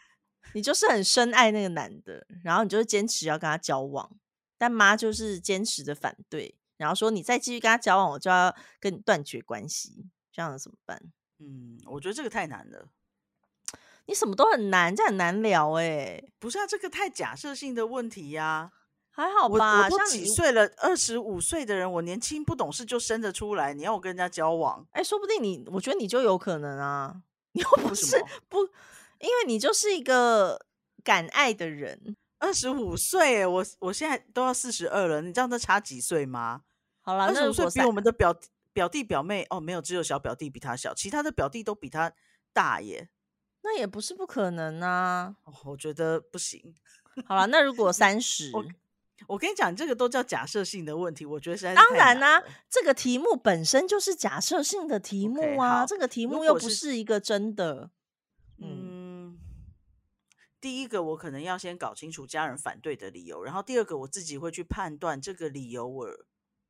[0.54, 4.08] 你就是很深爱那个男的，然后你就是坚持要跟他交往，
[4.56, 10.06] 但妈就是坚持的反对，然后说你再继续跟他交往，我就要跟你断绝关系。
[10.38, 11.02] 这样怎么办？
[11.40, 12.86] 嗯，我觉得这个太难了。
[14.06, 16.22] 你什么都很难，这很难聊哎。
[16.38, 18.70] 不是啊，这个太假设性的问题呀。
[19.10, 23.74] 还好吧，我都几岁了，二十五岁的人，我年轻不懂事就生得出来。
[23.74, 27.20] 你要我跟人家交往，哎，说不定你，我觉得你就有可能啊。
[27.50, 28.58] 你又不是不，
[29.18, 30.64] 因为你就是一个
[31.02, 32.16] 敢爱的人。
[32.38, 36.62] 二十五岁，我我现在都要四十二了，你知道那差几岁吗？
[37.00, 38.32] 好了，二十五岁比我们的表。
[38.78, 42.12] 表弟表妹哦，没有，只有小表弟比他小，其他的表弟都比他
[42.52, 43.08] 大耶。
[43.62, 45.34] 那也不是不可能啊。
[45.64, 46.76] 我觉得不行。
[47.26, 48.52] 好了，那如果三 十，
[49.26, 51.26] 我跟你讲，这个都叫假设性的问题。
[51.26, 55.84] 我觉得是当然啦，这个题目本身就是假设性的题目啊。
[55.84, 57.90] 这个题目又不是一个真的。
[58.58, 59.40] 嗯，
[60.60, 66.08] 第一个我可能要先搞清楚家人反对的理由，然后第二个我自己会去判断这个理由我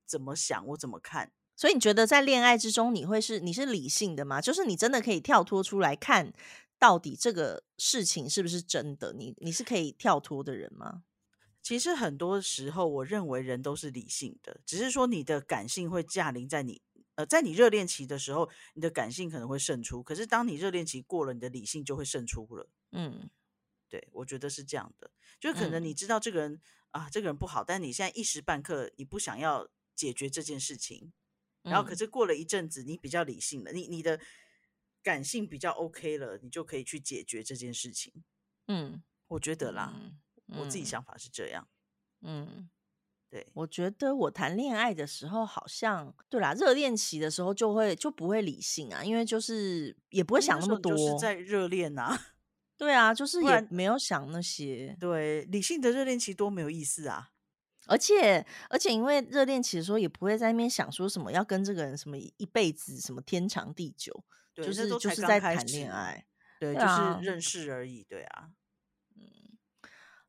[0.07, 1.33] 怎么想，我怎么看。
[1.59, 4.41] 所以你觉得在恋爱之中，你会是你是理性的吗？
[4.41, 6.33] 就是你真的可以跳脱出来看，
[6.79, 9.13] 到底这个事情是不是真的？
[9.13, 11.03] 你你是可以跳脱的人吗？
[11.61, 16.81] 其实很多时候，我认为人都是理性的，只是说你的感性会驾临在你
[17.17, 20.01] 呃，在你热恋期的时候，你的感性可能会胜出。
[20.01, 22.71] 可是当你热恋期过了，你的理性就会胜出了。
[22.93, 23.29] 嗯，
[23.89, 25.11] 对，我觉得是这样的。
[25.41, 26.61] 就可能你知道这个人
[26.93, 31.13] 啊，这个人不好，但你现在一时半刻你不想要解决这件事情。
[31.63, 34.19] 然后，可是过了一阵子，你比较理性了，你你的
[35.03, 38.13] 感性比较 OK 了，你就可以去解决这件事情。
[38.67, 39.95] 嗯，我觉得啦，
[40.47, 41.69] 我自己想法是这样。
[42.23, 42.69] 嗯，
[43.31, 52.19] 对，我觉得我谈恋爱的时候，好像对啦，热恋期的时候就会就不会理性啊，因为就是也不会想那么多，就是在热恋啊。
[52.77, 54.97] 对啊，就是也没有想那些。
[55.01, 57.31] 对，理性的热恋期多没有意思啊。
[57.89, 64.23] 而且而且，因为热恋期的时候，也不会在那边想说什么要跟这个人什么一辈子什么天长地久，
[64.55, 66.27] 就是就是在谈恋爱，
[66.61, 66.87] 对，就是
[67.23, 68.51] 认识而已，对啊，
[69.17, 69.23] 嗯，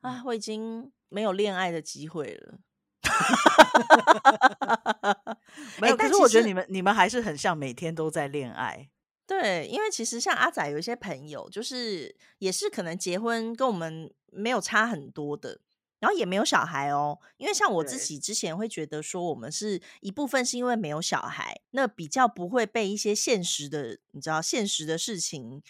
[0.01, 2.59] 啊，我已经没有恋爱的机会了，
[5.81, 5.97] 没有。
[5.97, 8.89] 可是我觉得你们你们还是很像每天都在恋爱，
[9.27, 15.59] 对，因为其实像阿仔有一些朋友，就是也是可能结婚跟我们没有差很多的。
[15.99, 25.61] 然后也没有小孩哦，因为像我自己之前会觉得说，我们是一部分是因为没有小孩，那比较不会被一些现实的，你知道现实的事情，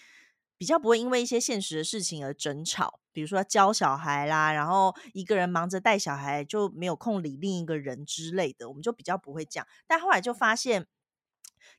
[0.58, 9.68] 比较不会因为一些现实的事情而争吵，比如说教小孩啦，然后一个人忙着带小孩就没有空理另一个人之类的，我们就比较不会这样。
[9.88, 10.86] 但后来就发现，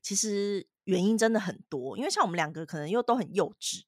[0.01, 3.83] 其实原因真的很多，因为像我们两个可能又都很幼稚。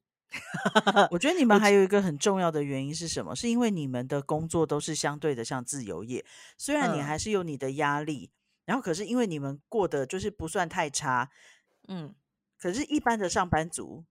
[1.12, 3.36] 我觉得你们还有一个很重要的原因是什么？
[3.36, 6.26] 是因为你们的工作都是相对的像自由业，
[6.58, 8.32] 虽然你还是有你的压力，
[8.66, 11.30] 然后可是因为你们过得就是不算太差，
[11.88, 12.14] 嗯，
[12.60, 14.06] 可是，一般的上班族，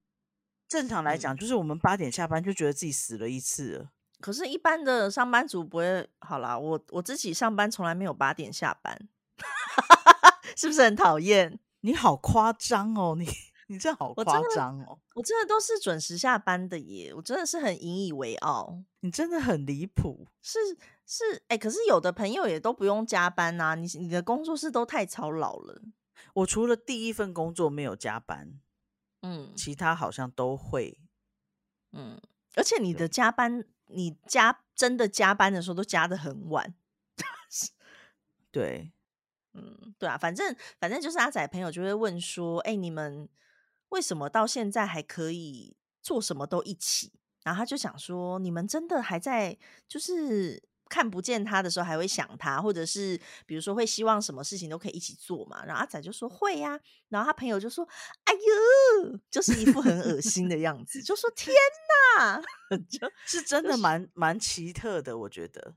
[0.68, 3.90] 正常来讲，就是我们八点下班就觉得自己死了一次了。
[4.20, 9.08] 可是，一般的上班族不会好啦，我我自己上班从来没有八点下班，
[10.56, 11.58] 是不是很讨厌？
[11.80, 13.26] 你好夸张哦，你。
[13.72, 14.98] 你这好夸张哦！
[15.14, 18.82] 我真的都是准时下班的耶，我真的是很引以为傲。
[19.00, 20.58] 你真的很离谱，是
[21.06, 23.74] 是哎，可是有的朋友也都不用加班呐。
[23.74, 25.80] 你你的工作室都太操劳了。
[26.34, 28.60] 我除了第一份工作没有加班，
[29.22, 31.00] 嗯，其他好像都会，
[31.92, 32.20] 嗯，
[32.54, 36.74] 而且你的加班，你加真的加班的时候都加的很晚。
[38.52, 38.92] 对，
[39.54, 43.28] 嗯，对啊，反正反正就是阿仔朋友就会问说，哎，你们
[43.92, 47.12] 为什么到现在还可以做什么都一起？
[47.44, 49.56] 然后他就想说，你们真的还在
[49.88, 50.62] 就是。
[50.92, 55.64] 看不见他的时候还会想他，或者是比如说会希望什么事情都可以一起做嘛。
[55.64, 56.78] 然后阿仔就说会呀，
[57.08, 57.82] 然后他朋友就说
[58.24, 61.56] ：“哎呦，就是一副很恶心的样子，就说天
[62.18, 62.42] 哪，
[62.90, 65.74] 就是真的蛮蛮奇特的，我觉得。”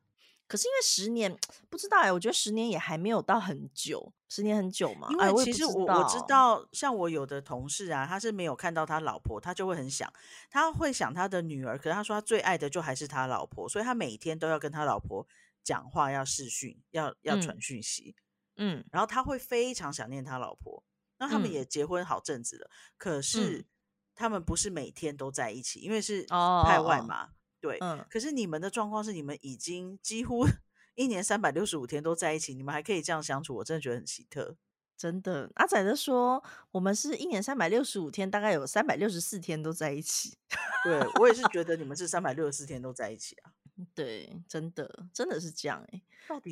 [0.47, 1.35] 可是因为十年
[1.69, 5.07] 不知道哎，我觉得十年也还没有到很久，十年很久嘛。
[5.09, 10.11] 因为其实我我知道，像我有的同事啊，他是没有看到他老婆，他就会很想，
[10.49, 11.77] 他会想他的女儿。
[11.77, 15.27] 可是他说他最爱的就还是他老婆，所以他每天都要跟他老婆
[15.63, 18.15] 讲话，要视讯，要要传讯息。
[18.57, 20.83] 嗯，然后他会非常想念他老婆。
[21.17, 23.65] 那他们也结婚好阵子了，可是
[24.13, 27.29] 他们不是每天都在一起，因为是派外嘛。
[27.65, 30.45] 对，嗯，可是你们的状况是，你们已经几乎
[30.95, 34.55] 一年三百六十五天都在一起，你们还可以这样相处，我真的觉得很奇特。
[34.97, 36.41] 真的，阿仔的说，
[36.71, 40.37] 我们是一年三百六十五天，大概有三百六十四天都在一起。
[40.85, 43.51] 对我也是觉得你们是三百六十四天都在一起啊。
[43.93, 46.01] 对，真的，真的是这样哎。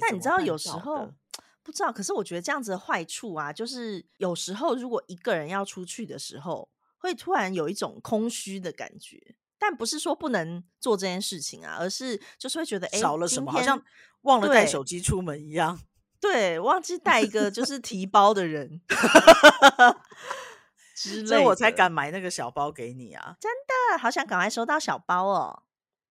[0.01, 1.09] 但你知道，有时候
[1.64, 9.36] 不知道，可是我觉得这样子的坏处啊，就是有时候如果一个人要出去的时候，会突然有一种空虚的感觉。
[9.66, 13.82] 但不是说不能做这件事情啊，而是就是会觉得哎少了什么，好像
[14.24, 15.80] 忘了带手机出门一样。
[16.20, 18.82] 对，忘记带一个就是提包的人，
[21.26, 23.38] 所以我才敢买那个小包给你啊！
[23.39, 25.64] 真的好想赶快收到小包哦。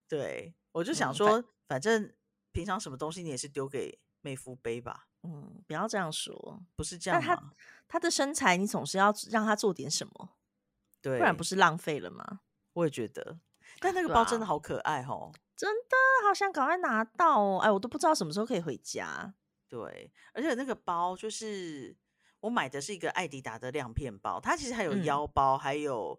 [0.09, 2.11] 对，我就想说，反正
[2.53, 5.09] 平常什么东西你也是丢给妹夫背吧。
[5.25, 7.37] 嗯，不要这样说，不是这样吗？
[7.37, 7.53] 他
[7.87, 10.31] 他的身材，你总是要让他做点什么，
[11.03, 12.41] 对，不然不是浪费了吗？
[12.75, 13.39] 我也觉得，
[13.81, 15.97] 但那个包真的好可爱哦，真的
[16.27, 17.59] 好想赶快拿到哦！
[17.59, 19.35] 哎，我都不知道什么时候可以回家。
[19.69, 21.97] 对，而且那个包就是
[22.41, 26.19] 我买的是一个艾迪达的亮片包，它其实还有腰包，还有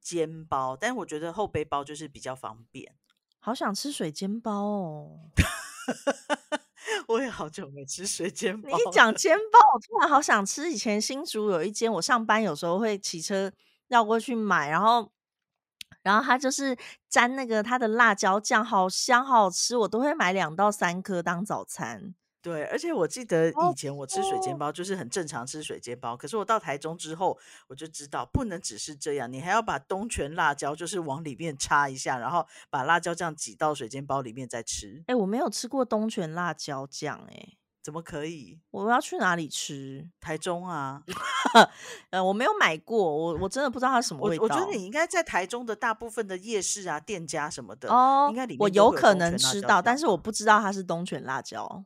[0.00, 2.94] 肩包，但是我觉得后背包就是比较方便。
[3.38, 5.30] 好想吃水煎包哦！
[7.08, 8.68] 我也好久没吃水煎包。
[8.68, 10.70] 你一讲煎包，我突然好想吃。
[10.70, 13.52] 以前新竹有一间，我上班有时候会骑车
[13.88, 15.10] 绕过去买，然后。
[16.06, 16.76] 然后它就是
[17.08, 22.14] 沾那个它的辣椒酱，好香好吃，我都会买两到三颗当早餐。
[22.40, 27.36] 对，而且我记得以前我吃水煎包就是很正常吃水煎包，可是我到台中之后，
[27.66, 35.02] 我就知道不能只是这样，你还要把东泉辣椒就是往里面插一下，然后把辣椒酱挤到水煎包里面再吃。
[35.08, 37.56] 哎，我没有吃过东泉辣椒酱，哎。
[37.86, 38.58] 怎么可以？
[38.72, 40.10] 我要去哪里吃？
[40.18, 41.00] 台中啊，
[42.10, 44.42] 呃，我没有买过，我我真的不知道它什么味道。
[44.42, 51.84] 我觉得你应该在台中的大部分的夜市啊、店家什么的哦，应该里面我有可能吃到，但是我不知道它是东泉辣椒，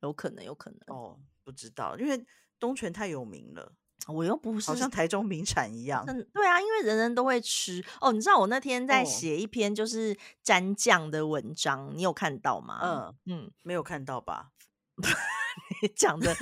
[0.00, 2.26] 有可能，有可能哦，不知道，因为
[2.58, 3.70] 东泉太有名了，
[4.08, 6.02] 我又不 是好像台中名产一样。
[6.08, 8.10] 嗯，对啊，因为人人都会吃哦。
[8.10, 12.80] 你知道我那天在写一篇就是蘸酱的文章，你有看到吗？
[12.82, 14.50] 嗯嗯，没有看到吧？
[15.82, 16.34] 你讲的，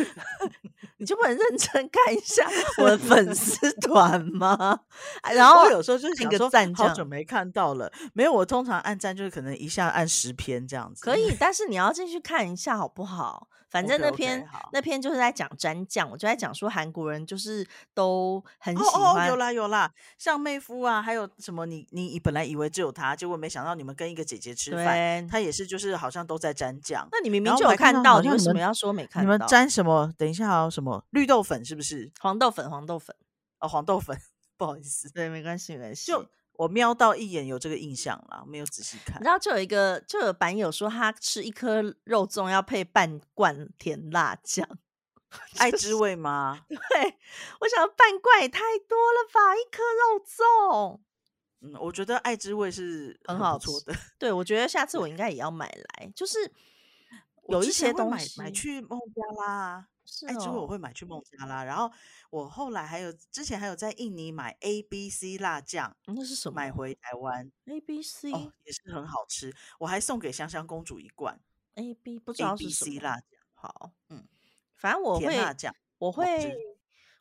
[0.98, 2.48] 你就不能认真看一下
[2.78, 4.80] 我的粉丝 团吗？
[5.34, 8.32] 然后我有时候就是一个赞，好久没看到了，没有。
[8.32, 11.34] 我通常按赞就是可能一下按十篇这样子，可以。
[11.38, 13.48] 但是你要进去看一下好不好？
[13.74, 19.26] 反正那篇那篇就是在讲蘸酱，我就在讲说韩国人就是都很喜欢。
[19.26, 21.66] 有啦有啦，像妹夫啊，还有什么？
[21.66, 27.08] 你你本来以为只有他，结果没想到你们跟一个姐姐吃饭，他也是就是好像都在蘸酱。
[27.10, 29.22] 那你明明就有看到，你为什么要说没看到？
[29.22, 30.14] 你们蘸什么？
[30.16, 32.12] 等一下啊，什么绿豆粉是不是？
[32.20, 33.16] 黄豆粉，黄豆粉
[33.58, 34.16] 哦，黄豆粉，
[34.56, 36.12] 不好意思，对，没关系，没关系。
[36.12, 36.24] 就。
[36.56, 39.20] 我瞄到一眼有这个印象啦，没有仔细看。
[39.22, 44.68] 然后就有一个，就有版友说他吃一颗肉粽要配半罐甜辣酱，
[45.58, 46.64] 爱之味吗？
[46.68, 47.18] 对，
[47.60, 51.00] 我想半罐也太多了吧，一颗肉粽。
[51.60, 53.94] 嗯，我觉得爱之味是很好做的。
[54.18, 56.52] 对，我觉得下次我应该也要买来，就是
[57.48, 59.88] 有一些东西买去孟加拉。
[60.26, 61.90] 爱之后我会买去孟加拉，然后
[62.30, 66.56] 我后来还有之前还有在印尼买 A B C 辣酱，那是什么？
[66.56, 71.40] 买回台湾 A B C 也是很好吃，我还送给香香公主一罐
[71.74, 73.26] A B 不知道是什么辣酱。
[73.54, 74.26] 好，嗯，
[74.76, 76.54] 反正我会辣酱，我会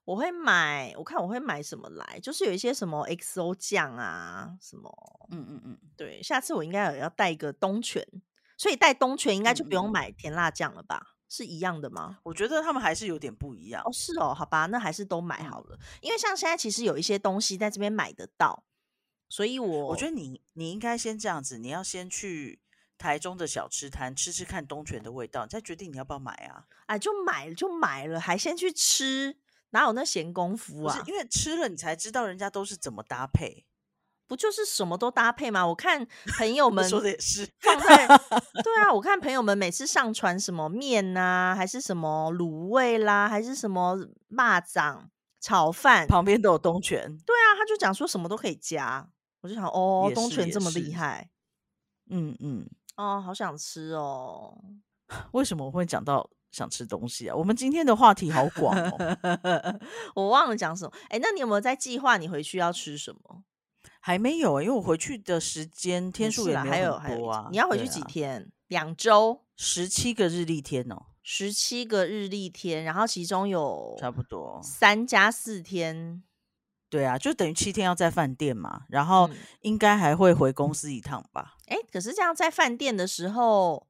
[0.03, 4.91] 我会买，我看我会买什么来，就是有一些什么 X O 酱啊，什么，
[5.31, 8.05] 嗯嗯嗯，对，下次我应该有要带一个东泉，
[8.57, 11.12] 所以带东泉应该就不用买甜辣酱了吧？
[11.35, 12.19] 是一样的吗？
[12.21, 13.91] 我觉得他们还是有点不一样哦。
[13.91, 15.79] 是哦，好吧，那还是都买好了。
[15.99, 18.63] 因为像现在其实有一些东西在这边买得到，
[19.29, 22.61] 所以我我觉得你你应该先这样子，你要先去
[22.99, 26.67] 台中的小吃摊吃吃看东泉的味道，再决定你要不要买啊。
[26.85, 29.35] 哎，就买了就买了，还先去吃，
[29.71, 31.03] 哪有那闲工夫啊？
[31.07, 33.65] 因为吃了你才知道人家都是怎么搭配。
[34.27, 35.65] 不就是什么都搭配吗？
[35.67, 36.07] 我看
[36.37, 38.07] 朋友们说的也是放在
[38.63, 43.97] 对啊，我看朋友们每次上传什么面呐，还是什么卤味啦，还是什么
[44.29, 45.03] 蚂蚱
[45.39, 47.01] 炒饭，旁边都有东泉。
[47.25, 49.07] 对啊，他就讲说什么都可以加，
[49.41, 51.29] 我就想哦，东泉这么厉害，
[52.09, 52.65] 嗯嗯，
[52.95, 54.57] 哦，好想吃哦。
[55.33, 57.35] 为什么我会讲到想吃东西啊？
[57.35, 59.17] 我们今天的话题好广哦，
[60.15, 60.93] 我忘了讲什么。
[61.09, 63.43] 哎，那你有没有在计划你回去要吃什么？
[64.05, 67.47] 还没有，因为我回去的时间天数也还有很多啊。
[67.49, 68.51] 你要回去几天？
[68.67, 71.05] 两周，十七个日历天哦。
[71.23, 76.21] 十七个日历天，然后其中有差不多三加四天。
[76.89, 79.29] 对啊，就等于七天要在饭店嘛，然后
[79.61, 81.55] 应该还会回公司一趟吧。
[81.67, 83.87] 哎，可是这样在饭店的时候，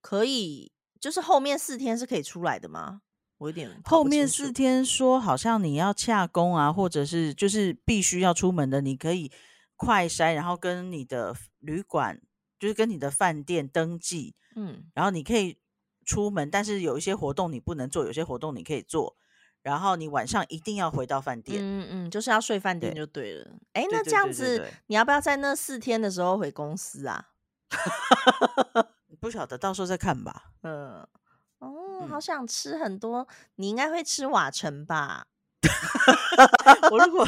[0.00, 3.02] 可以就是后面四天是可以出来的吗？
[3.44, 9.30] 我有点后面四天说好像你要洽工啊，或者是就是必须要出门的，你可以
[9.76, 12.22] 快筛，然后跟你的旅馆
[12.58, 15.58] 就是跟你的饭店登记，嗯，然后你可以
[16.06, 19.14] 出门，但是有一些活动你不能做，有些活动你可以做，
[19.60, 23.50] 然后你晚上一定要回到饭店，嗯嗯，就是要睡饭店就对了。
[23.74, 27.28] 哎，那这样子你要不要在那四天的时候回公司啊？
[29.20, 30.52] 不晓得，到时候再看吧。
[30.62, 31.06] 嗯。
[32.00, 33.26] 哦，好想吃很多。
[33.56, 35.26] 你应该会吃瓦城吧？
[36.90, 37.26] 我如果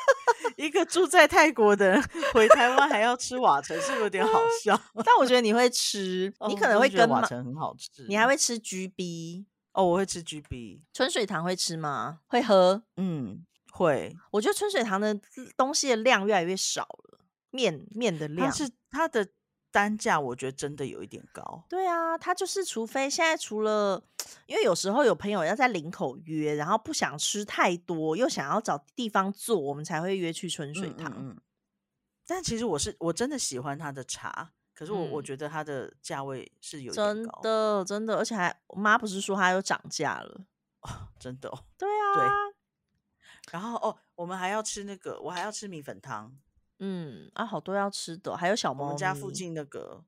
[0.56, 2.02] 一个住在泰国的人
[2.34, 4.32] 回台湾还要吃瓦城，是不是有点好
[4.62, 4.78] 笑？
[5.04, 8.04] 但我觉得你会吃，你可能会跟瓦城很好吃。
[8.08, 9.84] 你还会吃 GB 哦？
[9.84, 10.82] 我会吃 GB。
[10.92, 12.20] 春水堂会吃吗？
[12.26, 12.82] 会喝？
[12.96, 14.14] 嗯，会。
[14.32, 15.18] 我觉得春水堂的
[15.56, 19.28] 东西的量越来越少了，面面的量是它的。
[19.70, 21.64] 单价我觉得真的有一点高。
[21.68, 24.02] 对啊，他就是除非现在除了，
[24.46, 31.12] 因为有时候有朋友要在林口约，然后不想吃太多，又想要找地方坐，我们才会约去春水堂。
[31.16, 31.36] 嗯，
[32.26, 40.40] 但其实我是我真的喜欢他的茶，可是我我觉得它的价位是有真的真的，而且还我妈不是说它又涨价了
[40.82, 41.64] 哦， 真的哦。
[41.78, 42.50] 对啊，对。
[43.52, 46.36] 然后哦，我们还要吃那个，我还要吃米粉汤。
[46.80, 48.84] 嗯啊，好多要吃的，还有小猫。
[48.84, 50.04] 我们家附近那个，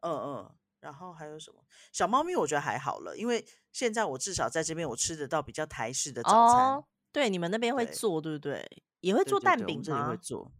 [0.00, 0.50] 嗯嗯，
[0.80, 2.36] 然后还有什么小猫咪？
[2.36, 6.84] 我觉得还好了，因为现在我至少在这边我吃得到比较台式的早餐。
[7.10, 8.84] 对，你们那边会做对不对？
[9.00, 10.08] 也会做蛋饼吗？
[10.08, 10.52] 会做，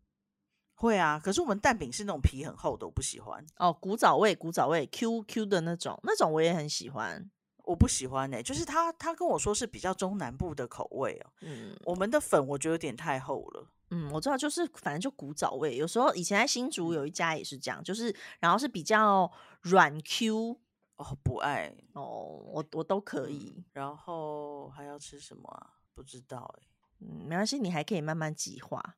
[0.74, 1.20] 会啊。
[1.22, 3.46] 可是我们蛋饼是那种皮很厚的，我不喜欢。
[3.57, 7.30] 哦，古早味，古早味，Q Q 的那种，那种我也很喜欢。
[7.64, 11.30] 我不喜欢呢，就是他他跟我说是比较中南部的口味哦。
[11.42, 13.68] 嗯，我们的粉我觉得有点太厚了。
[13.95, 15.76] 嗯，我知道，就是反正就古早味。
[15.76, 19.30] 有时候以前在新竹有一家也是这样，就是然后是比较
[19.61, 20.59] 软 Q
[20.97, 22.03] 哦，不爱哦，
[22.47, 23.62] 我我都可以。
[23.74, 25.74] 然后还要吃什么啊？
[25.95, 26.66] 不知道哎。
[27.01, 28.97] 嗯，没关系，你还可以慢慢计划。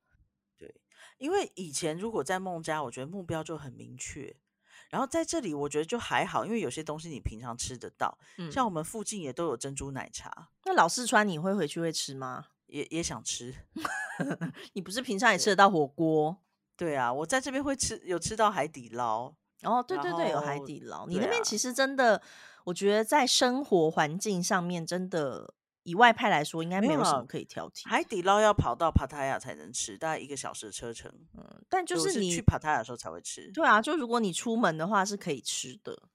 [0.56, 0.72] 对，
[1.18, 4.36] 因为以前如果在孟家，我觉得目标就很明确。
[4.90, 8.16] 然后在这里，我觉得就还好，因为有些东西你平常吃得到，
[8.52, 10.50] 像我们附近也都有珍珠奶茶。
[10.64, 12.46] 那老四川你会回去会吃吗？
[12.66, 13.54] 也也想吃，
[14.74, 16.36] 你不是平常也吃得到火锅？
[16.76, 19.34] 对啊，我在这边会吃，有吃到海底捞。
[19.62, 21.06] 哦，对对对，有海底捞。
[21.06, 22.20] 你那边其实真的，
[22.64, 25.54] 我觉得在生活环境上面，真的
[25.84, 27.88] 以外派来说，应该没有什么可以挑剔。
[27.88, 31.10] 海底捞要跑到帕塔亚才能吃，大概一个小时的车程。
[31.38, 33.50] 嗯，但就是你去帕塔亚的时候才会吃。
[33.52, 36.08] 对啊，就如果你出门的话，是可以吃的。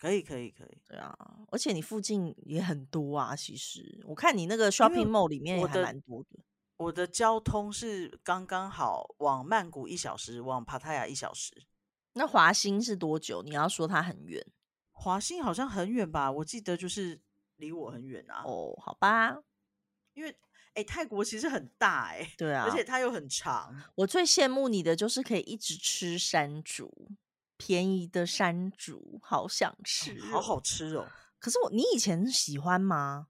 [0.00, 1.14] 可以可以可以，对啊，
[1.50, 3.36] 而且你附近也很多啊。
[3.36, 6.38] 其实我看你那个 shopping mall 里面也还蛮多的。
[6.78, 11.66] 我的交通是刚刚好，往曼谷一小时，往帕塔亚一小时。
[12.14, 13.42] 那华兴是多久？
[13.42, 14.42] 你要说它很远，
[14.92, 16.32] 华兴好像很远吧？
[16.32, 17.20] 我记得就是
[17.56, 18.42] 离我很远啊。
[18.46, 19.36] 哦，好吧，
[20.14, 20.34] 因为
[20.72, 23.76] 哎，泰国其实很大哎，对啊，而且它又很长。
[23.96, 27.10] 我最羡慕你的就是可以一直吃山竹。
[27.60, 31.06] 便宜的山竹，好想吃，好好吃哦！
[31.38, 33.26] 可是我，你以前喜欢吗？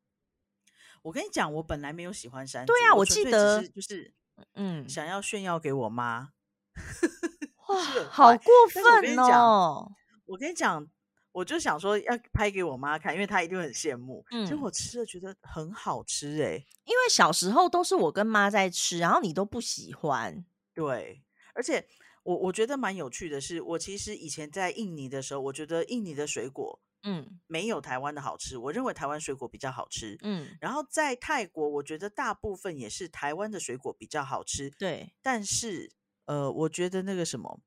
[1.02, 4.14] 我跟你讲，我本来没有喜欢山竹，对啊，我记得就是
[4.54, 6.28] 嗯，想要炫耀给我妈。
[7.66, 9.90] 哇，好过分哦！
[10.26, 10.86] 我跟你讲，
[11.32, 14.24] 我就想说要拍给我妈看，因为她一定很羡慕。
[14.30, 16.52] 嗯，结果我吃了觉得很好吃哎，
[16.84, 20.44] 因为小时候都是我跟妈在吃，然后你都不喜欢。
[20.72, 21.88] 对，而且。
[22.30, 28.56] 我我觉得蛮有趣的是，我其实以前在印尼的时候，我觉得印尼的水果，嗯，没有台湾的好吃。
[28.56, 30.56] 我认为台湾水果比较好吃，嗯。
[30.60, 35.12] 然后在泰国，我觉得大部分也是台湾的水果比较好吃，对。
[35.20, 35.90] 但是，
[36.26, 37.60] 呃，我觉得那个什么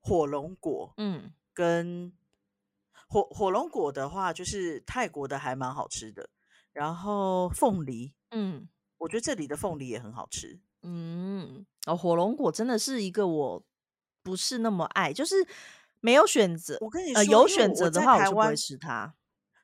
[0.00, 2.14] 火龙果，嗯，跟
[3.06, 6.30] 火火龙果的话，就是泰国的还蛮好吃的。
[6.72, 8.66] 然后凤梨，嗯，
[8.96, 10.58] 我觉得这里的凤梨也很好吃。
[10.84, 13.64] 嗯，哦，火龙果真的是一个我
[14.22, 15.46] 不是那么爱，就是
[16.00, 16.78] 没有选择。
[16.80, 19.14] 我跟你说，有选择的话，我就不会吃它。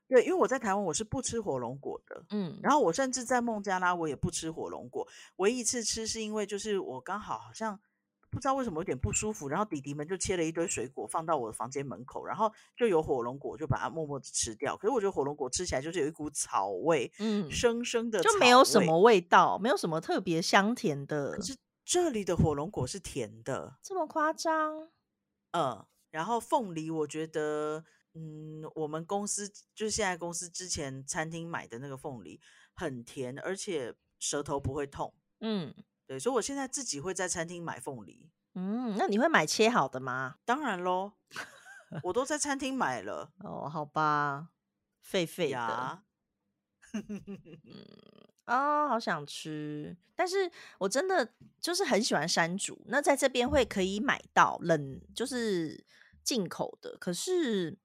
[0.09, 2.25] 对，因为我在台湾，我是不吃火龙果的。
[2.31, 5.07] 嗯，然后我甚至在孟加拉，我也不吃火龙果。
[5.37, 7.79] 唯一一次吃是因为就是我刚好好像
[8.31, 14.75] 不知道为什么有点不舒服，然后弟弟们就切了一堆水果放到我的房间门口，然后就有火龙果，就把它默默的吃掉。
[14.79, 21.33] 可是我觉得火龙果吃起来就是有一股草味，嗯，生生的就没有什么味道，没有什么特别香甜的。
[21.33, 21.55] 可是
[21.89, 24.91] 这里的火龙果是甜的，这么夸张？
[25.53, 27.87] 嗯，然后凤梨，我觉得。
[28.15, 32.41] 嗯，我们公司就是现在公司之前餐厅买的那个凤梨
[32.75, 35.15] 很甜，而且舌头不会痛。
[35.41, 35.73] 嗯，
[36.05, 38.33] 对，所以我现在自己会在餐厅买凤梨。
[38.55, 40.37] 嗯，那你会买切好的吗？
[40.45, 41.13] 当然喽，
[42.03, 43.33] 我都在餐厅买了。
[43.45, 44.49] 哦，好吧，
[45.01, 46.03] 废废的。
[46.93, 47.21] 嗯
[48.49, 52.83] 啊，好想吃，但是我真的就是很喜欢山竹。
[52.87, 55.85] 那在这边会可以买到冷，就是
[56.25, 57.79] 进口的，可是。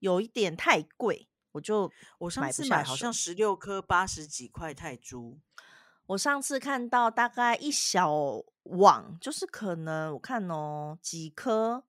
[0.00, 5.40] 有一点太贵，我就我上次买好像十六颗八十几块泰铢。
[6.06, 8.14] 我上次看到大概一小
[8.62, 11.82] 网，就是可能我看哦，几颗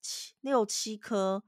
[0.00, 1.42] 七六七颗，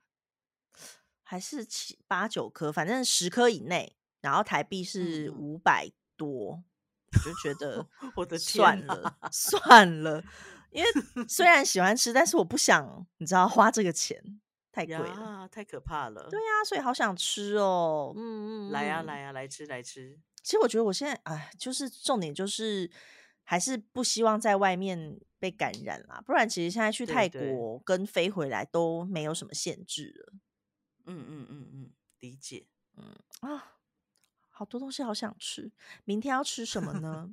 [1.22, 5.88] 还是七八九颗，反正十颗以内，然后台币是五百
[6.18, 6.62] 多，
[7.12, 10.22] 我就觉得 我的算了 算了，
[10.70, 10.90] 因为
[11.26, 14.40] 虽然喜欢吃，但是我不想你知道花这个钱。
[14.70, 16.28] 太贵了，太可怕了。
[16.30, 18.12] 对呀，所以好想吃哦。
[18.16, 20.16] 嗯嗯，来呀来呀，来吃来吃。
[20.42, 22.88] 其实我觉得我现在哎，就是重点就是
[23.42, 26.22] 还是不希望在外面被感染啦。
[26.24, 30.32] 不然其实现在去泰国跟飞回来都没有什么限制了。
[31.06, 31.90] 嗯嗯嗯嗯，
[32.20, 32.66] 理解。
[32.96, 33.77] 嗯啊，
[34.58, 35.70] 好多东西好想吃。
[36.04, 37.30] 明天要吃什么呢？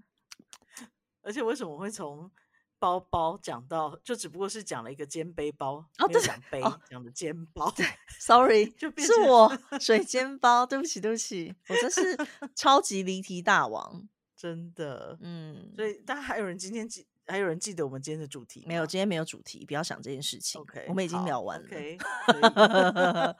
[1.24, 2.30] 而且为什么会从？
[2.78, 7.72] 包包讲到就只不过是讲了一个肩背包，没有讲背，讲的肩包。
[7.72, 7.86] 对
[8.20, 10.66] Sorry，就是我 水煎包。
[10.66, 12.16] 对不起，对不起，我真是
[12.54, 15.18] 超级离题大王，真的。
[15.22, 18.66] 嗯，所以大家还有人今天记，还有人记得我们今天的主题？
[18.68, 20.62] 没有，今天没有主题，不要想这件事情。
[20.62, 23.36] OK，我们已经聊完了。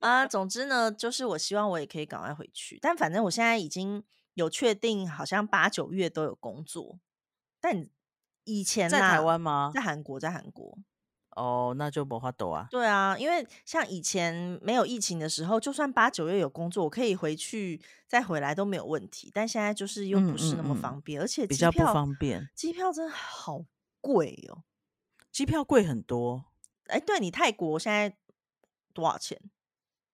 [0.00, 6.98] 啊，总之呢，就是我希望我也可以赶快回去，但反正我现在已经有确定，好像八九月都有工作，
[7.60, 7.88] 但。
[8.44, 9.70] 以前在台湾吗？
[9.72, 10.76] 在韩国，在韩国。
[11.36, 12.66] 哦，那就没法抖啊。
[12.70, 19.30] 对啊，因为像以前没有疫情的时候，就算八九月有工作，我可以回去再回来都没有问题。
[19.32, 22.48] 但现在就是又不是那么方便，而且比较不方便。
[22.56, 23.62] 机票真的好
[24.00, 24.64] 贵哦，
[25.30, 26.46] 机票贵很多。
[26.86, 28.16] 哎，对你泰国现在
[28.92, 29.38] 多少钱？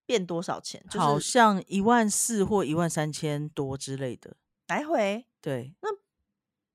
[0.07, 0.83] 变多少钱？
[0.91, 4.37] 好像一万四或一万三千多之类的
[4.69, 5.27] 来回。
[5.43, 5.89] 对，那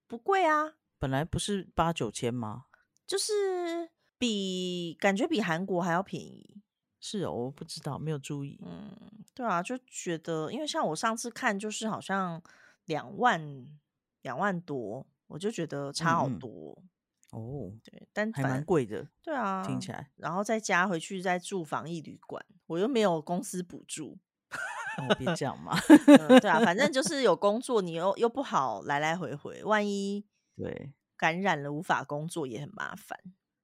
[0.07, 0.75] 不贵啊。
[0.99, 2.65] 本来不是八九千吗？
[3.07, 6.61] 就是比感觉比韩国还要便宜。
[6.99, 8.59] 是哦，我不知道，没有注意。
[8.63, 8.95] 嗯，
[9.33, 12.39] 对啊，就觉得因为像我上次看，就是好像
[12.85, 13.67] 两万
[14.21, 16.83] 两万多，我就觉得差好多。
[17.31, 19.07] 哦，对，但还蛮贵的。
[19.21, 20.09] 对啊，听起来。
[20.15, 24.17] 然后再加回去再住防疫旅馆，我又没有公司补助。
[25.17, 25.73] 别这样嘛。
[26.41, 30.25] 对啊，反正就 是有工作，你又又不好来来回回，万一。
[30.57, 33.17] 对，感染了无法工作也很麻烦，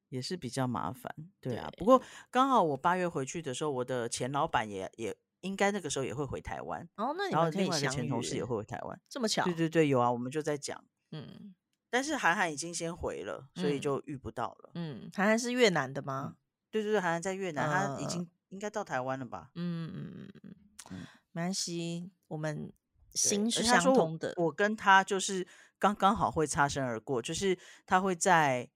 [0.10, 1.14] 也是比较麻烦。
[1.42, 2.02] 对啊，不过
[2.32, 6.88] 刚好我八月回去的时候，我的前老板也也应该那个时候也会回台湾。
[6.96, 9.44] 哦，那你们另外的前同事也会回台湾，这么巧？
[9.44, 10.82] 对对对，有啊，我们就在讲。
[11.12, 11.54] 嗯，
[11.90, 14.72] 但是韩寒已经先回了，所以就遇不到了。
[14.76, 16.36] 嗯，韩寒是越南的吗？
[16.70, 19.52] 对对对，韩寒在越南，他已经应该到台湾了吧？
[19.56, 20.56] 嗯嗯嗯
[20.92, 22.72] 嗯，没关系，我们
[23.14, 24.34] 心是相通的。
[24.38, 25.48] 我跟他就是。
[25.80, 28.68] 刚刚好会擦身而过，就是他会在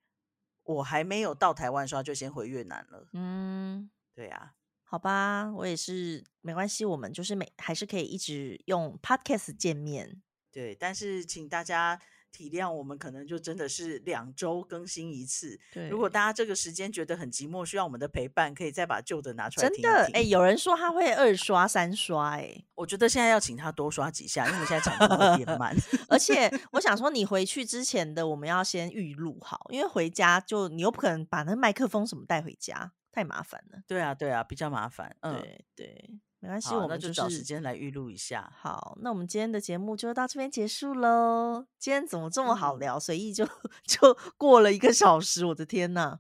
[0.62, 3.08] 我还没有到台湾的时候就先回越南了。
[3.14, 4.54] 嗯，对呀，
[4.84, 10.22] 好吧，我也是没关系，我们就是每还是可以一直用 podcast 见面。
[10.52, 12.00] 对，但是请大家。
[12.32, 15.60] 体谅我们可能就真的是两周更新一次。
[15.74, 19.82] 对，如果大家这个时间觉得很寂寞，需要我们的陪伴，可以再把旧的拿出来听。
[19.82, 25.76] 真的，哎，有人说他会二刷三刷，哎，我觉得现在要请他多刷几下，因为现在讲的有点慢。
[26.08, 33.80] 而且我想说，你回去之前的我们要先预录好，因为回家就你又不可能把那麦克风什么带回家，太麻烦了。
[33.88, 35.16] 对啊，对啊，比较麻烦。
[35.22, 38.52] 对对，没关系，我们就找时间来预录一下。
[38.58, 41.68] 好，那我们今天的节目就到这边结束喽。
[41.78, 43.00] 今天怎么这么好聊？
[43.00, 43.46] 随意就
[43.86, 46.18] 就过了一个小时，我的天呐！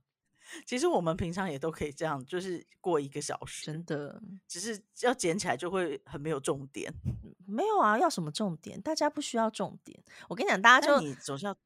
[0.67, 6.93] 其实我们平常也都可以这样，就是过一个小时，真的，只是要捡起来就会很没有重点。
[7.47, 8.79] 没有啊，要什么重点？
[8.79, 9.99] 大家不需要重点。
[10.29, 11.57] 我跟你讲，大家就你总是要。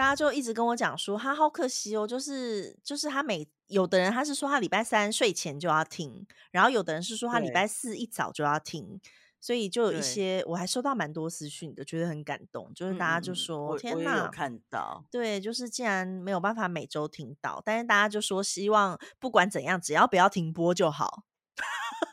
[0.00, 8.98] 大家就一直跟我讲说，他好可惜哦，就是就是他每有的人他是说他礼拜三睡前就要听，然后有的人是说他礼拜四一早就要听，
[9.42, 21.24] 所以就有一些我还收到蛮多私讯的，觉得很感动，就是大家就说天哪，看到对，就是竟然没有办法每周听到，但是大家就说希望不管怎样，只要不要停播就好。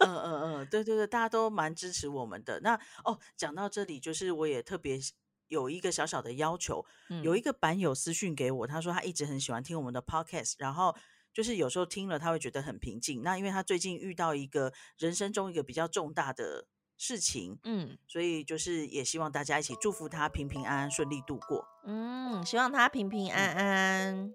[0.05, 2.59] 嗯嗯嗯，对对对，大家都蛮支持我们的。
[2.59, 4.99] 那哦，讲到这里，就是我也特别。
[5.47, 6.85] 有一个小小的要求，
[7.23, 10.95] 有一个版友私讯给我，他说他一直很喜欢听我们的 podcast，然后
[11.33, 13.21] 就是有时候听了他会觉得很平静。
[13.23, 16.65] 那因为他最近遇到一个人生中一个比较重大的
[16.97, 21.63] 事情，嗯，所以就是也希望大家一起祝福他平平安安顺利度过。
[21.85, 24.33] 嗯，希望他平平安安。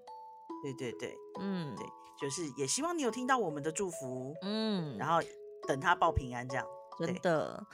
[0.63, 1.85] 对对对，嗯，对，
[2.21, 5.19] 就是也希望你有听到我们的祝福，嗯，然后
[5.67, 6.65] 等他报平安这样，
[7.01, 7.67] 真的。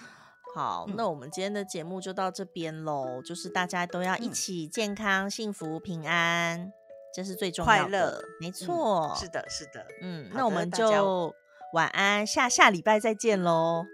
[0.54, 3.22] 好，那我们今天的节目就到这边喽。
[3.22, 6.72] 就是大家都要一起健康、幸福、平安，
[7.14, 8.22] 这是最重要的。
[8.40, 9.86] 没错，是的，是的。
[10.02, 11.32] 嗯，那我们就
[11.74, 13.84] 晚安，下下礼拜再见喽。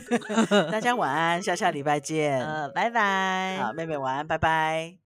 [0.70, 2.44] 大家晚安，下下礼拜见。
[2.44, 3.58] 呃，拜拜。
[3.62, 4.98] 好，妹妹晚安，拜拜。